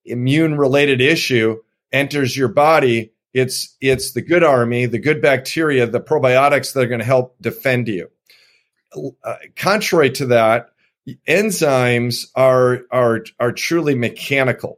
immune 0.04 0.58
related 0.58 1.00
issue 1.00 1.56
enters 1.90 2.36
your 2.36 2.48
body. 2.48 3.14
It's, 3.32 3.74
it's 3.80 4.12
the 4.12 4.20
good 4.20 4.44
army, 4.44 4.84
the 4.84 4.98
good 4.98 5.22
bacteria, 5.22 5.86
the 5.86 5.98
probiotics 5.98 6.74
that 6.74 6.84
are 6.84 6.88
going 6.88 6.98
to 6.98 7.06
help 7.06 7.34
defend 7.40 7.88
you. 7.88 8.10
Uh, 9.24 9.36
contrary 9.56 10.10
to 10.10 10.26
that, 10.26 10.72
enzymes 11.26 12.26
are, 12.34 12.82
are, 12.90 13.24
are 13.40 13.52
truly 13.52 13.94
mechanical. 13.94 14.76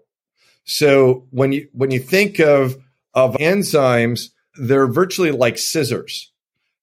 So 0.62 1.26
when 1.30 1.50
you, 1.50 1.68
when 1.72 1.90
you 1.90 1.98
think 1.98 2.38
of, 2.38 2.76
of 3.14 3.34
enzymes, 3.38 4.28
they're 4.56 4.86
virtually 4.86 5.30
like 5.30 5.58
scissors. 5.58 6.32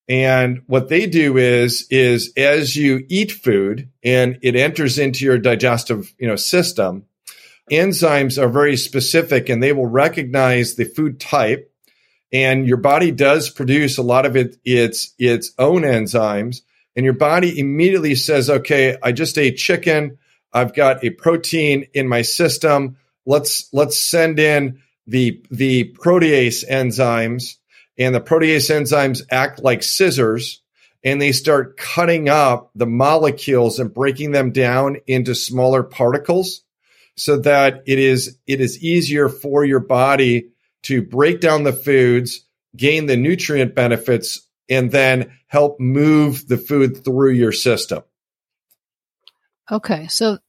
And 0.09 0.63
what 0.67 0.89
they 0.89 1.07
do 1.07 1.37
is, 1.37 1.87
is 1.89 2.33
as 2.35 2.75
you 2.75 3.05
eat 3.07 3.31
food 3.31 3.89
and 4.03 4.37
it 4.41 4.55
enters 4.55 4.99
into 4.99 5.23
your 5.23 5.37
digestive, 5.37 6.13
you 6.19 6.27
know, 6.27 6.35
system, 6.35 7.05
enzymes 7.71 8.41
are 8.41 8.49
very 8.49 8.75
specific 8.75 9.47
and 9.47 9.63
they 9.63 9.71
will 9.71 9.87
recognize 9.87 10.75
the 10.75 10.83
food 10.83 11.19
type. 11.19 11.71
And 12.33 12.67
your 12.67 12.77
body 12.77 13.11
does 13.11 13.49
produce 13.49 13.97
a 13.97 14.03
lot 14.03 14.25
of 14.25 14.35
it, 14.35 14.57
its, 14.65 15.13
its 15.17 15.53
own 15.57 15.83
enzymes. 15.83 16.61
And 16.95 17.05
your 17.05 17.13
body 17.13 17.57
immediately 17.57 18.15
says, 18.15 18.49
okay, 18.49 18.97
I 19.01 19.13
just 19.13 19.37
ate 19.37 19.57
chicken. 19.57 20.17
I've 20.51 20.73
got 20.73 21.05
a 21.05 21.11
protein 21.11 21.87
in 21.93 22.09
my 22.09 22.23
system. 22.23 22.97
Let's, 23.25 23.69
let's 23.71 23.97
send 23.97 24.39
in 24.39 24.81
the, 25.07 25.41
the 25.51 25.93
protease 25.93 26.69
enzymes 26.69 27.55
and 28.01 28.15
the 28.15 28.21
protease 28.21 28.69
enzymes 28.69 29.21
act 29.29 29.61
like 29.63 29.83
scissors 29.83 30.61
and 31.03 31.21
they 31.21 31.31
start 31.31 31.77
cutting 31.77 32.29
up 32.29 32.71
the 32.75 32.85
molecules 32.85 33.79
and 33.79 33.93
breaking 33.93 34.31
them 34.31 34.51
down 34.51 34.97
into 35.07 35.33
smaller 35.35 35.83
particles 35.83 36.61
so 37.15 37.37
that 37.37 37.83
it 37.85 37.99
is 37.99 38.37
it 38.47 38.61
is 38.61 38.83
easier 38.83 39.29
for 39.29 39.63
your 39.63 39.79
body 39.79 40.49
to 40.83 41.01
break 41.01 41.39
down 41.41 41.63
the 41.63 41.73
foods 41.73 42.45
gain 42.75 43.05
the 43.05 43.17
nutrient 43.17 43.75
benefits 43.75 44.47
and 44.69 44.91
then 44.91 45.31
help 45.47 45.79
move 45.79 46.47
the 46.47 46.57
food 46.57 47.03
through 47.03 47.31
your 47.31 47.51
system. 47.51 48.03
Okay 49.69 50.07
so 50.07 50.39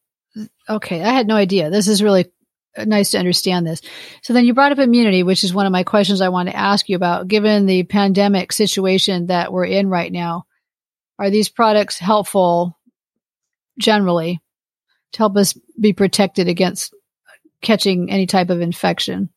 okay 0.69 1.03
i 1.03 1.13
had 1.13 1.27
no 1.27 1.37
idea. 1.37 1.71
This 1.71 1.89
is 1.89 2.03
really 2.03 2.32
nice 2.77 3.11
to 3.11 3.19
understand 3.19 3.67
this. 3.67 3.81
So 4.23 4.33
then 4.33 4.45
you 4.45 4.55
brought 4.55 4.73
up 4.73 4.79
immunity, 4.79 5.23
which 5.23 5.45
is 5.45 5.55
one 5.55 5.67
of 5.67 5.73
my 5.73 5.83
questions 5.83 6.21
I 6.21 6.31
want 6.31 6.49
to 6.49 6.57
ask 6.57 6.89
you 6.89 6.97
about. 6.97 7.29
Given 7.29 7.67
the 7.67 7.85
pandemic 7.85 8.53
situation 8.53 9.27
that 9.27 9.53
we're 9.53 9.67
in 9.67 9.89
right 9.89 10.11
now, 10.11 10.45
are 11.19 11.31
these 11.31 11.49
products 11.49 11.99
helpful 11.99 12.79
generally 13.79 14.41
to 15.13 15.19
help 15.19 15.37
us 15.37 15.59
be 15.79 15.93
protected 15.93 16.49
against 16.49 16.95
catching 17.61 18.11
any 18.11 18.27
type 18.27 18.51
of 18.51 18.61
infection? 18.61 19.31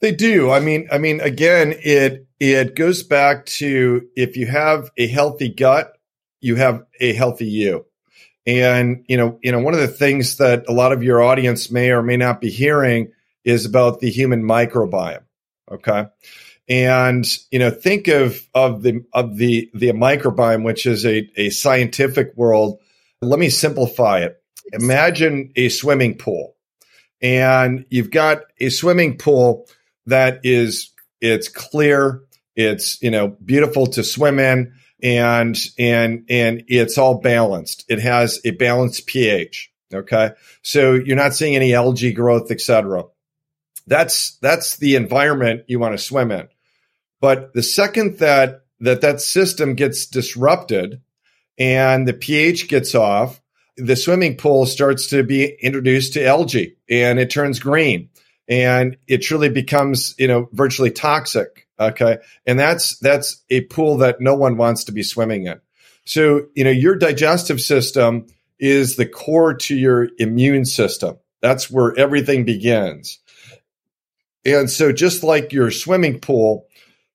They 0.00 0.12
do. 0.12 0.50
I 0.50 0.58
mean, 0.58 0.88
I 0.90 0.98
mean, 0.98 1.20
again, 1.20 1.74
it 1.78 2.26
it 2.40 2.74
goes 2.74 3.04
back 3.04 3.46
to 3.46 4.08
if 4.16 4.36
you 4.36 4.48
have 4.48 4.90
a 4.96 5.06
healthy 5.06 5.48
gut, 5.48 5.92
you 6.40 6.56
have 6.56 6.82
a 6.98 7.12
healthy 7.12 7.46
you. 7.46 7.86
And, 8.46 9.04
you 9.08 9.16
know, 9.16 9.38
you 9.42 9.52
know, 9.52 9.60
one 9.60 9.74
of 9.74 9.80
the 9.80 9.88
things 9.88 10.38
that 10.38 10.64
a 10.68 10.72
lot 10.72 10.92
of 10.92 11.02
your 11.02 11.22
audience 11.22 11.70
may 11.70 11.90
or 11.90 12.02
may 12.02 12.16
not 12.16 12.40
be 12.40 12.50
hearing 12.50 13.12
is 13.44 13.64
about 13.64 14.00
the 14.00 14.10
human 14.10 14.42
microbiome. 14.42 15.22
Okay. 15.70 16.06
And, 16.68 17.26
you 17.50 17.58
know, 17.58 17.70
think 17.70 18.08
of, 18.08 18.40
of 18.54 18.82
the, 18.82 19.04
of 19.12 19.36
the, 19.36 19.70
the 19.74 19.88
microbiome, 19.88 20.64
which 20.64 20.86
is 20.86 21.04
a, 21.06 21.28
a 21.36 21.50
scientific 21.50 22.32
world. 22.36 22.78
Let 23.20 23.38
me 23.38 23.48
simplify 23.48 24.20
it. 24.20 24.42
Imagine 24.72 25.52
a 25.56 25.68
swimming 25.68 26.16
pool 26.16 26.56
and 27.20 27.84
you've 27.90 28.10
got 28.10 28.42
a 28.58 28.70
swimming 28.70 29.18
pool 29.18 29.68
that 30.06 30.40
is, 30.44 30.90
it's 31.20 31.48
clear. 31.48 32.22
It's, 32.56 33.00
you 33.02 33.10
know, 33.10 33.28
beautiful 33.28 33.86
to 33.88 34.02
swim 34.04 34.38
in 34.38 34.72
and 35.02 35.58
and 35.78 36.24
and 36.28 36.64
it's 36.68 36.98
all 36.98 37.20
balanced. 37.20 37.84
It 37.88 38.00
has 38.00 38.40
a 38.44 38.52
balanced 38.52 39.06
pH. 39.06 39.70
Okay, 39.92 40.30
so 40.62 40.94
you're 40.94 41.16
not 41.16 41.34
seeing 41.34 41.56
any 41.56 41.74
algae 41.74 42.12
growth, 42.12 42.50
etc. 42.50 43.04
That's 43.86 44.36
that's 44.38 44.76
the 44.76 44.96
environment 44.96 45.64
you 45.66 45.78
want 45.78 45.92
to 45.92 45.98
swim 45.98 46.30
in. 46.30 46.48
But 47.20 47.52
the 47.52 47.62
second 47.62 48.18
that 48.18 48.64
that 48.80 49.00
that 49.02 49.20
system 49.20 49.74
gets 49.74 50.06
disrupted 50.06 51.02
and 51.58 52.08
the 52.08 52.14
pH 52.14 52.68
gets 52.68 52.94
off, 52.94 53.40
the 53.76 53.96
swimming 53.96 54.36
pool 54.36 54.66
starts 54.66 55.08
to 55.08 55.22
be 55.22 55.56
introduced 55.60 56.14
to 56.14 56.24
algae 56.24 56.76
and 56.88 57.18
it 57.18 57.30
turns 57.30 57.58
green 57.58 58.08
and 58.48 58.96
it 59.06 59.18
truly 59.18 59.48
becomes 59.48 60.14
you 60.18 60.28
know 60.28 60.48
virtually 60.52 60.90
toxic 60.90 61.62
Okay. 61.82 62.18
And 62.46 62.58
that's, 62.58 62.98
that's 62.98 63.42
a 63.50 63.62
pool 63.62 63.98
that 63.98 64.20
no 64.20 64.34
one 64.34 64.56
wants 64.56 64.84
to 64.84 64.92
be 64.92 65.02
swimming 65.02 65.46
in. 65.46 65.60
So, 66.04 66.46
you 66.54 66.64
know, 66.64 66.70
your 66.70 66.96
digestive 66.96 67.60
system 67.60 68.26
is 68.58 68.96
the 68.96 69.06
core 69.06 69.54
to 69.54 69.76
your 69.76 70.08
immune 70.18 70.64
system. 70.64 71.18
That's 71.40 71.70
where 71.70 71.96
everything 71.98 72.44
begins. 72.44 73.18
And 74.44 74.70
so 74.70 74.92
just 74.92 75.22
like 75.22 75.52
your 75.52 75.70
swimming 75.70 76.20
pool, 76.20 76.66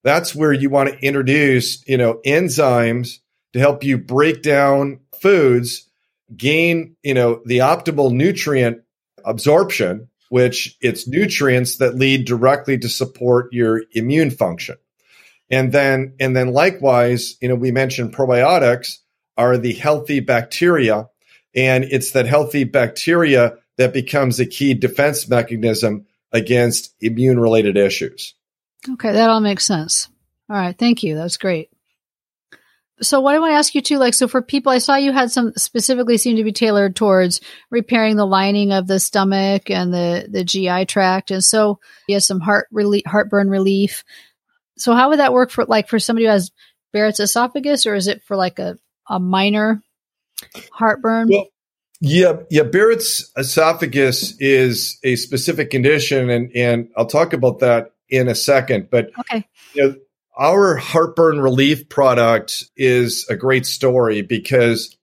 that's 0.03 0.35
where 0.35 0.53
you 0.53 0.69
want 0.69 0.89
to 0.89 1.05
introduce, 1.05 1.85
you 1.87 1.97
know, 1.97 2.19
enzymes 2.25 3.19
to 3.53 3.59
help 3.59 3.83
you 3.83 3.97
break 3.97 4.41
down 4.41 5.01
foods, 5.19 5.87
gain, 6.35 6.95
you 7.03 7.13
know, 7.13 7.41
the 7.45 7.59
optimal 7.59 8.11
nutrient 8.11 8.81
absorption 9.25 10.09
which 10.29 10.77
it's 10.81 11.07
nutrients 11.07 11.77
that 11.77 11.95
lead 11.95 12.25
directly 12.25 12.77
to 12.77 12.89
support 12.89 13.51
your 13.53 13.83
immune 13.91 14.31
function. 14.31 14.75
And 15.49 15.71
then, 15.71 16.15
and 16.19 16.35
then 16.35 16.51
likewise, 16.51 17.37
you 17.41 17.47
know, 17.47 17.55
we 17.55 17.71
mentioned 17.71 18.13
probiotics 18.13 18.97
are 19.37 19.57
the 19.57 19.73
healthy 19.73 20.19
bacteria 20.19 21.09
and 21.55 21.85
it's 21.85 22.11
that 22.11 22.27
healthy 22.27 22.65
bacteria 22.65 23.57
that 23.77 23.93
becomes 23.93 24.39
a 24.39 24.45
key 24.45 24.73
defense 24.73 25.27
mechanism 25.27 26.05
against 26.31 26.93
immune 26.99 27.39
related 27.39 27.77
issues. 27.77 28.35
Okay. 28.89 29.11
That 29.11 29.29
all 29.29 29.39
makes 29.39 29.65
sense. 29.65 30.09
All 30.49 30.57
right. 30.57 30.77
Thank 30.77 31.03
you. 31.03 31.15
That's 31.15 31.37
great. 31.37 31.69
So 33.01 33.21
what 33.21 33.35
I 33.35 33.39
want 33.39 33.51
to 33.51 33.57
ask 33.57 33.75
you 33.75 33.81
too, 33.81 33.97
like, 33.97 34.13
so 34.13 34.27
for 34.27 34.41
people, 34.41 34.71
I 34.71 34.79
saw 34.79 34.95
you 34.95 35.11
had 35.11 35.31
some 35.31 35.53
specifically 35.55 36.17
seem 36.17 36.37
to 36.37 36.43
be 36.43 36.51
tailored 36.51 36.95
towards 36.95 37.41
repairing 37.69 38.15
the 38.15 38.25
lining 38.25 38.71
of 38.71 38.87
the 38.87 38.99
stomach 38.99 39.69
and 39.69 39.93
the, 39.93 40.27
the 40.29 40.43
GI 40.43 40.85
tract. 40.85 41.29
And 41.29 41.43
so 41.43 41.79
you 42.07 42.15
have 42.15 42.23
some 42.23 42.39
heart 42.39 42.67
relief, 42.71 43.03
heartburn 43.05 43.49
relief. 43.49 44.03
So 44.77 44.93
how 44.93 45.09
would 45.09 45.19
that 45.19 45.33
work 45.33 45.51
for 45.51 45.65
like 45.65 45.89
for 45.89 45.99
somebody 45.99 46.25
who 46.25 46.31
has 46.31 46.51
Barrett's 46.91 47.19
esophagus 47.19 47.85
or 47.85 47.95
is 47.95 48.07
it 48.07 48.23
for 48.23 48.35
like 48.35 48.57
a, 48.57 48.77
a 49.07 49.19
minor 49.19 49.81
heartburn? 50.71 51.29
Well, 51.29 51.47
yeah, 51.99 52.37
yeah. 52.49 52.63
Barrett's 52.63 53.31
esophagus 53.35 54.39
is 54.39 54.99
a 55.03 55.15
specific 55.15 55.71
condition, 55.71 56.29
and 56.29 56.51
and 56.55 56.89
I'll 56.95 57.07
talk 57.07 57.33
about 57.33 57.59
that 57.59 57.93
in 58.07 58.27
a 58.27 58.35
second. 58.35 58.89
But 58.91 59.09
okay, 59.19 59.47
you 59.73 59.83
know, 59.83 59.95
our 60.37 60.75
heartburn 60.75 61.41
relief 61.41 61.89
product 61.89 62.65
is 62.77 63.25
a 63.29 63.35
great 63.35 63.65
story 63.65 64.21
because 64.21 64.95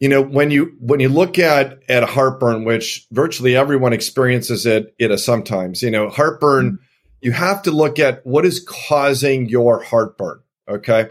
you 0.00 0.08
know 0.08 0.20
when 0.20 0.50
you 0.50 0.76
when 0.80 1.00
you 1.00 1.08
look 1.08 1.38
at 1.38 1.78
at 1.88 2.02
heartburn 2.02 2.64
which 2.64 3.06
virtually 3.12 3.56
everyone 3.56 3.92
experiences 3.92 4.66
it 4.66 4.94
it 4.98 5.10
is 5.10 5.24
sometimes 5.24 5.82
you 5.82 5.90
know 5.90 6.08
heartburn 6.08 6.72
mm-hmm. 6.72 6.84
you 7.20 7.32
have 7.32 7.62
to 7.62 7.70
look 7.70 7.98
at 7.98 8.26
what 8.26 8.44
is 8.44 8.64
causing 8.68 9.48
your 9.48 9.82
heartburn 9.82 10.40
okay? 10.68 11.10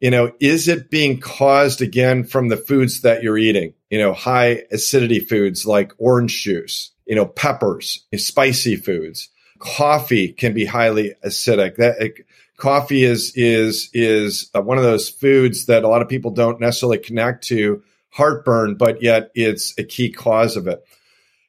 You 0.00 0.10
know 0.10 0.32
is 0.40 0.68
it 0.68 0.90
being 0.90 1.20
caused 1.20 1.82
again 1.82 2.24
from 2.24 2.48
the 2.48 2.56
foods 2.56 3.02
that 3.02 3.22
you're 3.22 3.38
eating? 3.38 3.74
You 3.90 3.98
know 3.98 4.14
high 4.14 4.64
acidity 4.72 5.20
foods 5.20 5.66
like 5.66 5.92
orange 5.98 6.42
juice 6.42 6.92
you 7.06 7.14
know 7.14 7.26
peppers 7.26 8.06
spicy 8.16 8.76
foods 8.76 9.28
coffee 9.62 10.32
can 10.32 10.52
be 10.52 10.64
highly 10.64 11.14
acidic. 11.24 11.76
That 11.76 12.00
it, 12.00 12.26
coffee 12.56 13.04
is 13.04 13.32
is 13.36 13.88
is 13.92 14.50
uh, 14.54 14.60
one 14.60 14.76
of 14.76 14.84
those 14.84 15.08
foods 15.08 15.66
that 15.66 15.84
a 15.84 15.88
lot 15.88 16.02
of 16.02 16.08
people 16.08 16.32
don't 16.32 16.60
necessarily 16.60 16.98
connect 16.98 17.44
to 17.44 17.82
heartburn, 18.10 18.74
but 18.74 19.02
yet 19.02 19.30
it's 19.34 19.78
a 19.78 19.84
key 19.84 20.10
cause 20.10 20.56
of 20.56 20.66
it. 20.66 20.84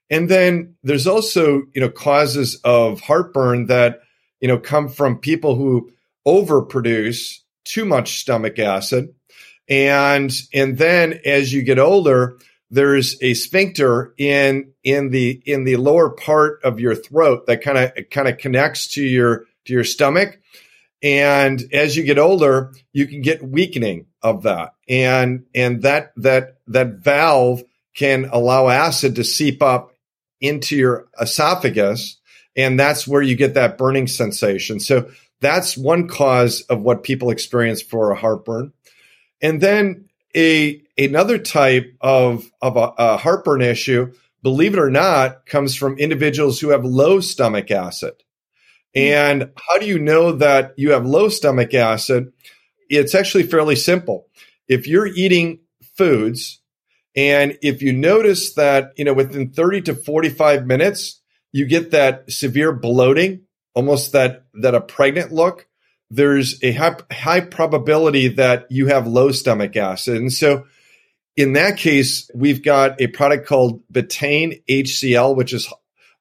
And 0.10 0.30
then 0.30 0.76
there's 0.84 1.08
also 1.08 1.64
you 1.74 1.82
know 1.82 1.90
causes 1.90 2.60
of 2.64 3.02
heartburn 3.02 3.66
that 3.68 4.02
you 4.40 4.48
know 4.48 4.60
come 4.60 4.90
from 4.90 5.18
people 5.18 5.56
who 5.56 5.92
overproduce 6.26 7.40
too 7.66 7.86
much 7.86 8.20
stomach 8.20 8.60
acid, 8.60 9.14
and 9.68 10.32
and 10.54 10.78
then 10.78 11.20
as 11.26 11.52
you 11.52 11.64
get 11.64 11.80
older 11.80 12.38
there's 12.74 13.22
a 13.22 13.36
sphincter 13.36 14.16
in 14.18 14.74
in 14.84 15.12
the 15.12 15.42
in 15.46 15.64
the 15.64 15.76
lower 15.76 16.10
part 16.10 16.60
of 16.64 16.80
your 16.80 16.96
throat 16.96 17.46
that 17.46 17.62
kind 17.62 17.78
of 17.78 18.10
kind 18.10 18.28
of 18.28 18.40
connects 18.40 18.88
to 18.96 19.04
your 19.04 19.46
to 19.66 19.74
your 19.74 19.84
stomach. 19.84 20.40
And 21.04 21.62
as 21.72 21.96
you 21.96 22.04
get 22.04 22.18
older 22.18 22.74
you 22.92 23.06
can 23.06 23.22
get 23.22 23.48
weakening 23.48 24.08
of 24.24 24.44
that. 24.44 24.74
And 24.90 25.46
and 25.54 25.84
that 25.84 26.14
that 26.18 26.58
that 26.68 26.96
valve 26.96 27.64
can 27.96 28.26
allow 28.32 28.70
acid 28.70 29.18
to 29.18 29.24
seep 29.24 29.62
up 29.62 29.94
into 30.42 30.76
your 30.76 31.08
esophagus 31.22 32.20
and 32.56 32.80
that's 32.80 33.08
where 33.08 33.22
you 33.22 33.36
get 33.36 33.54
that 33.54 33.78
burning 33.78 34.08
sensation. 34.08 34.80
So 34.80 35.12
that's 35.42 35.78
one 35.78 36.08
cause 36.08 36.62
of 36.62 36.82
what 36.82 37.04
people 37.04 37.30
experience 37.30 37.84
for 37.84 38.10
a 38.10 38.16
heartburn. 38.16 38.74
And 39.44 39.62
then 39.62 40.10
a 40.36 40.82
another 40.98 41.38
type 41.38 41.96
of 42.02 42.50
of 42.62 42.78
a, 42.78 42.94
a 42.98 43.18
heartburn 43.18 43.62
issue, 43.62 44.14
believe 44.42 44.74
it 44.74 44.80
or 44.80 44.90
not, 44.90 45.46
comes 45.46 45.76
from 45.76 45.98
individuals 45.98 46.60
who 46.60 46.70
have 46.70 46.84
low 46.84 47.20
stomach 47.20 47.72
acid. 47.72 48.14
Mm-hmm. 48.96 49.14
And 49.14 49.52
how 49.58 49.78
do 49.80 49.86
you 49.86 50.00
know 50.00 50.34
that 50.34 50.74
you 50.78 50.92
have 50.92 51.06
low 51.06 51.30
stomach 51.30 51.74
acid? 51.74 52.32
It's 52.90 53.16
actually 53.16 53.44
fairly 53.44 53.76
simple. 53.76 54.28
If 54.68 54.88
you're 54.88 55.08
eating 55.08 55.60
foods 55.96 56.62
and 57.16 57.58
if 57.62 57.82
you 57.82 57.94
notice 57.94 58.54
that, 58.54 58.94
you 58.98 59.06
know, 59.06 59.14
within 59.14 59.52
30 59.52 59.82
to 59.84 59.96
45 59.96 60.66
minutes, 60.66 61.22
you 61.52 61.68
get 61.68 61.92
that 61.92 62.32
severe 62.32 62.72
bloating, 62.72 63.44
almost 63.76 64.14
that, 64.14 64.46
that 64.56 64.74
a 64.74 64.82
pregnant 64.82 65.32
look, 65.32 65.68
there's 66.16 66.64
a 66.64 66.72
high, 66.74 66.96
high 67.12 67.42
probability 67.42 68.28
that 68.30 68.68
you 68.70 68.88
have 68.88 69.08
low 69.08 69.32
stomach 69.32 69.76
acid. 69.76 70.18
And 70.18 70.32
so 70.32 70.66
in 71.36 71.54
that 71.54 71.78
case, 71.78 72.30
we've 72.36 72.64
got 72.64 73.02
a 73.02 73.08
product 73.08 73.48
called 73.48 73.82
betaine 73.92 74.62
HCl, 74.70 75.36
which 75.36 75.54
is 75.54 75.72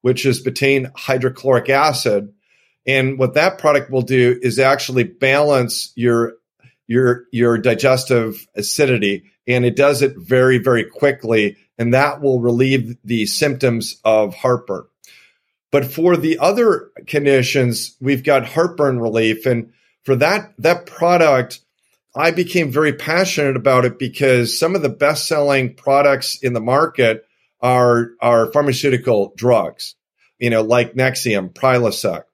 which 0.00 0.26
is 0.26 0.42
betaine 0.42 0.90
hydrochloric 0.96 1.68
acid. 1.68 2.32
And 2.86 3.18
what 3.18 3.34
that 3.34 3.58
product 3.58 3.90
will 3.90 4.02
do 4.02 4.38
is 4.40 4.58
actually 4.58 5.04
balance 5.04 5.92
your 5.94 6.34
your 6.86 7.26
your 7.30 7.58
digestive 7.58 8.46
acidity 8.56 9.30
and 9.46 9.64
it 9.64 9.76
does 9.76 10.02
it 10.02 10.14
very 10.16 10.58
very 10.58 10.84
quickly 10.84 11.56
and 11.78 11.94
that 11.94 12.20
will 12.20 12.40
relieve 12.40 12.96
the 13.04 13.26
symptoms 13.26 14.00
of 14.04 14.34
heartburn. 14.34 14.84
But 15.70 15.86
for 15.86 16.16
the 16.16 16.38
other 16.38 16.90
conditions, 17.06 17.96
we've 18.00 18.24
got 18.24 18.46
heartburn 18.46 19.00
relief 19.00 19.46
and 19.46 19.72
for 20.04 20.16
that 20.16 20.54
that 20.58 20.86
product 20.86 21.60
I 22.14 22.30
became 22.30 22.70
very 22.70 22.92
passionate 22.92 23.56
about 23.56 23.84
it 23.84 23.98
because 23.98 24.58
some 24.58 24.74
of 24.74 24.82
the 24.82 24.90
best 24.90 25.26
selling 25.26 25.74
products 25.74 26.38
in 26.42 26.52
the 26.52 26.60
market 26.60 27.24
are, 27.60 28.10
are 28.20 28.52
pharmaceutical 28.52 29.32
drugs, 29.36 29.94
you 30.38 30.50
know, 30.50 30.62
like 30.62 30.94
Nexium, 30.94 31.52
Prilosec. 31.52 32.24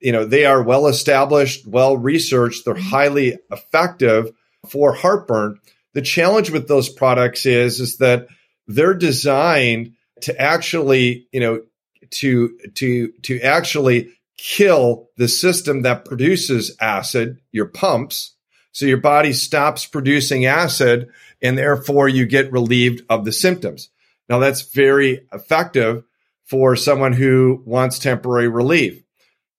You 0.00 0.12
know, 0.12 0.24
they 0.24 0.46
are 0.46 0.62
well 0.62 0.86
established, 0.86 1.66
well 1.66 1.96
researched. 1.96 2.64
They're 2.64 2.74
mm-hmm. 2.74 2.88
highly 2.88 3.38
effective 3.52 4.32
for 4.68 4.94
heartburn. 4.94 5.60
The 5.92 6.02
challenge 6.02 6.50
with 6.50 6.66
those 6.66 6.88
products 6.88 7.46
is, 7.46 7.80
is 7.80 7.98
that 7.98 8.26
they're 8.66 8.94
designed 8.94 9.94
to 10.22 10.40
actually, 10.40 11.28
you 11.32 11.40
know, 11.40 11.62
to, 12.10 12.58
to, 12.74 13.12
to 13.22 13.40
actually 13.42 14.10
kill 14.40 15.10
the 15.18 15.28
system 15.28 15.82
that 15.82 16.06
produces 16.06 16.74
acid, 16.80 17.38
your 17.52 17.66
pumps, 17.66 18.34
so 18.72 18.86
your 18.86 18.96
body 18.96 19.34
stops 19.34 19.84
producing 19.84 20.46
acid 20.46 21.10
and 21.42 21.58
therefore 21.58 22.08
you 22.08 22.24
get 22.24 22.50
relieved 22.50 23.04
of 23.10 23.24
the 23.24 23.32
symptoms. 23.32 23.90
Now 24.28 24.38
that's 24.38 24.62
very 24.62 25.26
effective 25.32 26.04
for 26.46 26.74
someone 26.74 27.12
who 27.12 27.62
wants 27.66 27.98
temporary 27.98 28.48
relief. 28.48 29.02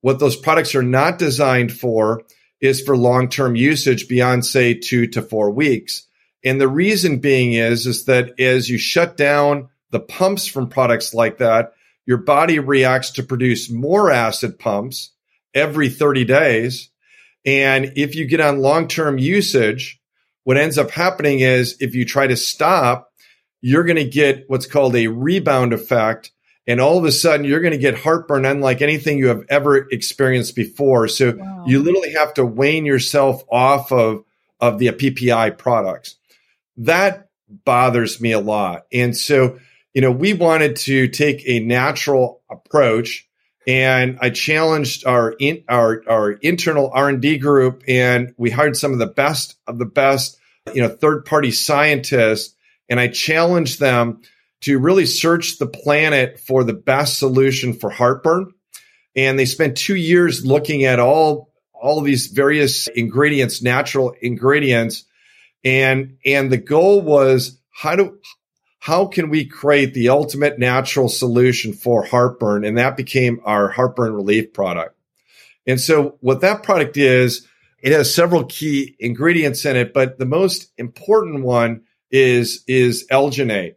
What 0.02 0.20
those 0.20 0.36
products 0.36 0.74
are 0.74 0.84
not 0.84 1.20
designed 1.20 1.72
for 1.72 2.24
is 2.60 2.82
for 2.82 2.98
long-term 2.98 3.56
usage 3.56 4.08
beyond 4.08 4.46
say 4.46 4.74
2 4.74 5.08
to 5.08 5.22
4 5.22 5.52
weeks. 5.52 6.08
And 6.44 6.60
the 6.60 6.68
reason 6.68 7.20
being 7.20 7.54
is 7.54 7.86
is 7.86 8.06
that 8.06 8.40
as 8.40 8.68
you 8.68 8.80
shut 8.80 9.16
down 9.16 9.70
the 9.92 10.00
pumps 10.00 10.48
from 10.48 10.70
products 10.70 11.14
like 11.14 11.38
that, 11.38 11.74
your 12.06 12.18
body 12.18 12.60
reacts 12.60 13.12
to 13.12 13.24
produce 13.24 13.70
more 13.70 14.12
acid 14.12 14.60
pumps 14.60 15.12
every 15.54 15.90
30 15.90 16.26
days 16.26 16.92
and 17.46 17.94
if 17.96 18.16
you 18.16 18.26
get 18.26 18.42
on 18.42 18.60
long 18.60 18.88
term 18.88 19.18
usage, 19.18 20.00
what 20.44 20.58
ends 20.58 20.78
up 20.78 20.92
happening 20.92 21.40
is 21.40 21.78
if 21.80 21.96
you 21.96 22.06
try 22.06 22.28
to 22.28 22.38
stop, 22.38 23.12
you're 23.62 23.84
going 23.84 23.98
to 23.98 24.06
get 24.06 24.46
what's 24.48 24.66
called 24.66 24.96
a 24.96 25.08
rebound 25.08 25.74
effect. 25.74 26.32
And 26.68 26.80
all 26.80 26.98
of 26.98 27.06
a 27.06 27.12
sudden, 27.12 27.46
you're 27.46 27.62
going 27.62 27.74
to 27.74 27.78
get 27.78 27.98
heartburn 27.98 28.46
unlike 28.46 28.82
anything 28.82 29.18
you 29.18 29.28
have 29.28 29.44
ever 29.50 29.88
experienced 29.90 30.56
before. 30.56 31.08
So 31.08 31.36
wow. 31.36 31.66
you 31.68 31.82
literally 31.82 32.14
have 32.14 32.34
to 32.36 32.46
wane 32.46 32.86
yourself 32.86 33.44
off 33.52 33.92
of, 33.92 34.24
of 34.60 34.78
the 34.78 34.88
PPI 34.88 35.58
products. 35.58 36.18
That 36.78 37.30
bothers 37.66 38.22
me 38.22 38.32
a 38.32 38.40
lot. 38.40 38.86
And 38.94 39.18
so, 39.18 39.60
you 39.94 40.02
know, 40.02 40.12
we 40.12 40.34
wanted 40.34 40.78
to 40.78 41.08
take 41.08 41.44
a 41.46 41.60
natural 41.60 42.42
approach 42.50 43.28
and 43.68 44.18
I 44.22 44.32
challenged 44.32 45.06
our 45.06 45.36
in, 45.40 45.64
our 45.70 46.04
our 46.10 46.32
internal 46.32 46.90
R 46.94 47.10
and 47.10 47.22
D 47.22 47.38
group, 47.38 47.84
and 47.88 48.34
we 48.38 48.50
hired 48.50 48.76
some 48.76 48.94
of 48.94 49.00
the 49.00 49.08
best 49.08 49.56
of 49.68 49.78
the 49.78 49.86
best, 49.86 50.38
you 50.74 50.82
know, 50.82 50.90
third 50.90 51.26
party 51.26 51.52
scientists, 51.52 52.56
and 52.90 53.00
I 53.00 53.08
challenged 53.08 53.80
them 53.80 54.22
to 54.62 54.80
really 54.80 55.06
search 55.06 55.58
the 55.58 55.68
planet 55.68 56.40
for 56.40 56.64
the 56.64 56.74
best 56.74 57.20
solution 57.20 57.74
for 57.74 57.90
heartburn. 57.90 58.52
And 59.16 59.38
they 59.38 59.46
spent 59.46 59.78
two 59.78 59.96
years 59.96 60.46
looking 60.46 60.86
at 60.86 61.00
all 61.00 61.52
all 61.74 62.00
of 62.00 62.06
these 62.06 62.28
various 62.28 62.88
ingredients, 62.88 63.62
natural 63.62 64.16
ingredients, 64.22 65.06
and 65.64 66.18
and 66.26 66.52
the 66.52 66.58
goal 66.58 67.02
was 67.02 67.60
how 67.70 67.96
do 67.96 68.18
how 68.82 69.06
can 69.06 69.30
we 69.30 69.46
create 69.46 69.94
the 69.94 70.10
ultimate 70.10 70.58
natural 70.58 71.08
solution 71.08 71.72
for 71.72 72.04
heartburn? 72.04 72.66
And 72.66 72.80
that 72.80 72.98
became 72.98 73.40
our 73.46 73.70
heartburn 73.70 74.12
relief 74.12 74.54
product. 74.54 74.98
And 75.68 75.80
so 75.80 76.18
what 76.22 76.42
that 76.42 76.64
product 76.64 76.98
is, 76.98 77.48
it 77.84 77.92
has 77.92 78.14
several 78.14 78.44
key 78.46 78.96
ingredients 79.00 79.66
in 79.66 79.76
it, 79.76 79.94
but 79.94 80.18
the 80.18 80.26
most 80.26 80.72
important 80.80 81.44
one 81.44 81.84
is, 82.10 82.64
is 82.68 83.06
alginate. 83.12 83.76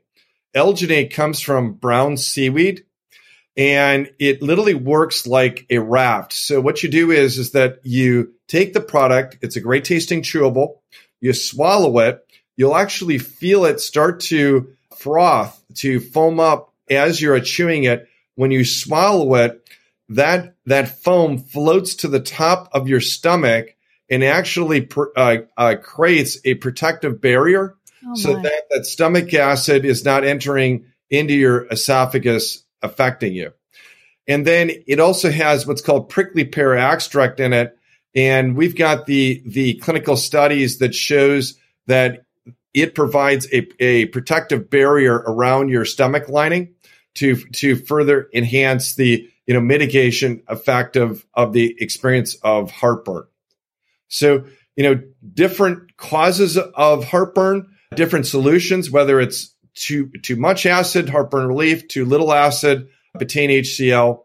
Alginate 0.56 1.12
comes 1.12 1.38
from 1.38 1.74
brown 1.74 2.16
seaweed 2.16 2.86
and 3.58 4.10
it 4.18 4.40
literally 4.40 4.72
works 4.72 5.26
like 5.26 5.66
a 5.68 5.80
raft. 5.80 6.32
So 6.32 6.62
what 6.62 6.82
you 6.82 6.88
do 6.88 7.10
is, 7.10 7.36
is 7.36 7.52
that 7.52 7.80
you 7.82 8.32
take 8.48 8.72
the 8.72 8.80
product. 8.80 9.36
It's 9.42 9.56
a 9.56 9.60
great 9.60 9.84
tasting 9.84 10.22
chewable. 10.22 10.78
You 11.20 11.34
swallow 11.34 11.98
it. 11.98 12.26
You'll 12.56 12.76
actually 12.76 13.18
feel 13.18 13.66
it 13.66 13.80
start 13.80 14.20
to 14.20 14.74
froth, 15.04 15.62
to 15.74 16.00
foam 16.00 16.40
up 16.40 16.72
as 16.90 17.20
you're 17.20 17.38
chewing 17.40 17.84
it. 17.84 18.08
When 18.36 18.50
you 18.50 18.64
swallow 18.64 19.34
it, 19.36 19.68
that, 20.08 20.56
that 20.66 21.02
foam 21.02 21.38
floats 21.38 21.96
to 21.96 22.08
the 22.08 22.20
top 22.20 22.70
of 22.72 22.88
your 22.88 23.00
stomach 23.00 23.76
and 24.10 24.24
actually 24.24 24.88
uh, 25.16 25.36
uh, 25.56 25.76
creates 25.82 26.38
a 26.44 26.54
protective 26.54 27.20
barrier 27.20 27.76
oh 28.06 28.14
so 28.14 28.34
that 28.40 28.62
that 28.70 28.86
stomach 28.86 29.32
acid 29.34 29.84
is 29.84 30.04
not 30.04 30.24
entering 30.24 30.86
into 31.10 31.34
your 31.34 31.66
esophagus 31.70 32.64
affecting 32.82 33.34
you. 33.34 33.52
And 34.26 34.46
then 34.46 34.70
it 34.86 35.00
also 35.00 35.30
has 35.30 35.66
what's 35.66 35.82
called 35.82 36.08
prickly 36.08 36.44
pear 36.44 36.76
extract 36.76 37.40
in 37.40 37.52
it. 37.52 37.76
And 38.14 38.56
we've 38.56 38.76
got 38.76 39.06
the, 39.06 39.42
the 39.44 39.74
clinical 39.74 40.16
studies 40.16 40.78
that 40.78 40.94
shows 40.94 41.58
that 41.86 42.24
it 42.74 42.94
provides 42.94 43.46
a, 43.52 43.66
a 43.82 44.06
protective 44.06 44.68
barrier 44.68 45.14
around 45.14 45.68
your 45.68 45.84
stomach 45.84 46.28
lining 46.28 46.74
to, 47.14 47.36
to 47.52 47.76
further 47.76 48.28
enhance 48.34 48.96
the, 48.96 49.28
you 49.46 49.54
know, 49.54 49.60
mitigation 49.60 50.42
effect 50.48 50.96
of, 50.96 51.24
of 51.34 51.52
the 51.52 51.76
experience 51.80 52.34
of 52.42 52.72
heartburn. 52.72 53.24
So, 54.08 54.44
you 54.76 54.82
know, 54.82 55.00
different 55.32 55.96
causes 55.96 56.58
of 56.58 57.04
heartburn, 57.04 57.68
different 57.94 58.26
solutions, 58.26 58.90
whether 58.90 59.20
it's 59.20 59.54
too, 59.74 60.10
too 60.22 60.36
much 60.36 60.66
acid, 60.66 61.08
heartburn 61.08 61.46
relief, 61.46 61.86
too 61.86 62.04
little 62.04 62.32
acid, 62.32 62.88
betaine 63.16 63.60
HCl. 63.60 64.24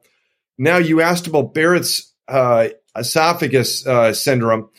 Now 0.57 0.77
you 0.77 1.01
asked 1.01 1.27
about 1.27 1.53
Barrett's 1.53 2.13
uh, 2.27 2.69
esophagus 2.95 3.85
uh, 3.85 4.13
syndrome, 4.13 4.69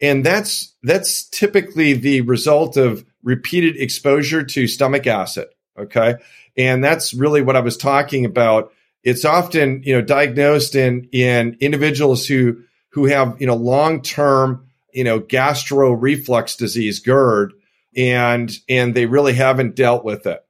and 0.00 0.24
that's 0.24 0.74
that's 0.82 1.28
typically 1.28 1.92
the 1.94 2.22
result 2.22 2.76
of 2.76 3.04
repeated 3.22 3.76
exposure 3.76 4.42
to 4.42 4.66
stomach 4.66 5.06
acid. 5.06 5.48
Okay, 5.78 6.16
and 6.56 6.82
that's 6.82 7.14
really 7.14 7.42
what 7.42 7.56
I 7.56 7.60
was 7.60 7.76
talking 7.76 8.24
about. 8.24 8.72
It's 9.02 9.24
often 9.24 9.82
you 9.84 9.94
know 9.94 10.02
diagnosed 10.02 10.74
in 10.74 11.08
in 11.12 11.56
individuals 11.60 12.26
who 12.26 12.62
who 12.90 13.06
have 13.06 13.40
you 13.40 13.46
know 13.46 13.56
long 13.56 14.02
term 14.02 14.66
you 14.92 15.04
know 15.04 15.18
gastro 15.18 15.92
reflux 15.92 16.56
disease 16.56 17.00
GERD, 17.00 17.52
and 17.96 18.50
and 18.68 18.94
they 18.94 19.06
really 19.06 19.34
haven't 19.34 19.76
dealt 19.76 20.04
with 20.04 20.26
it. 20.26 20.44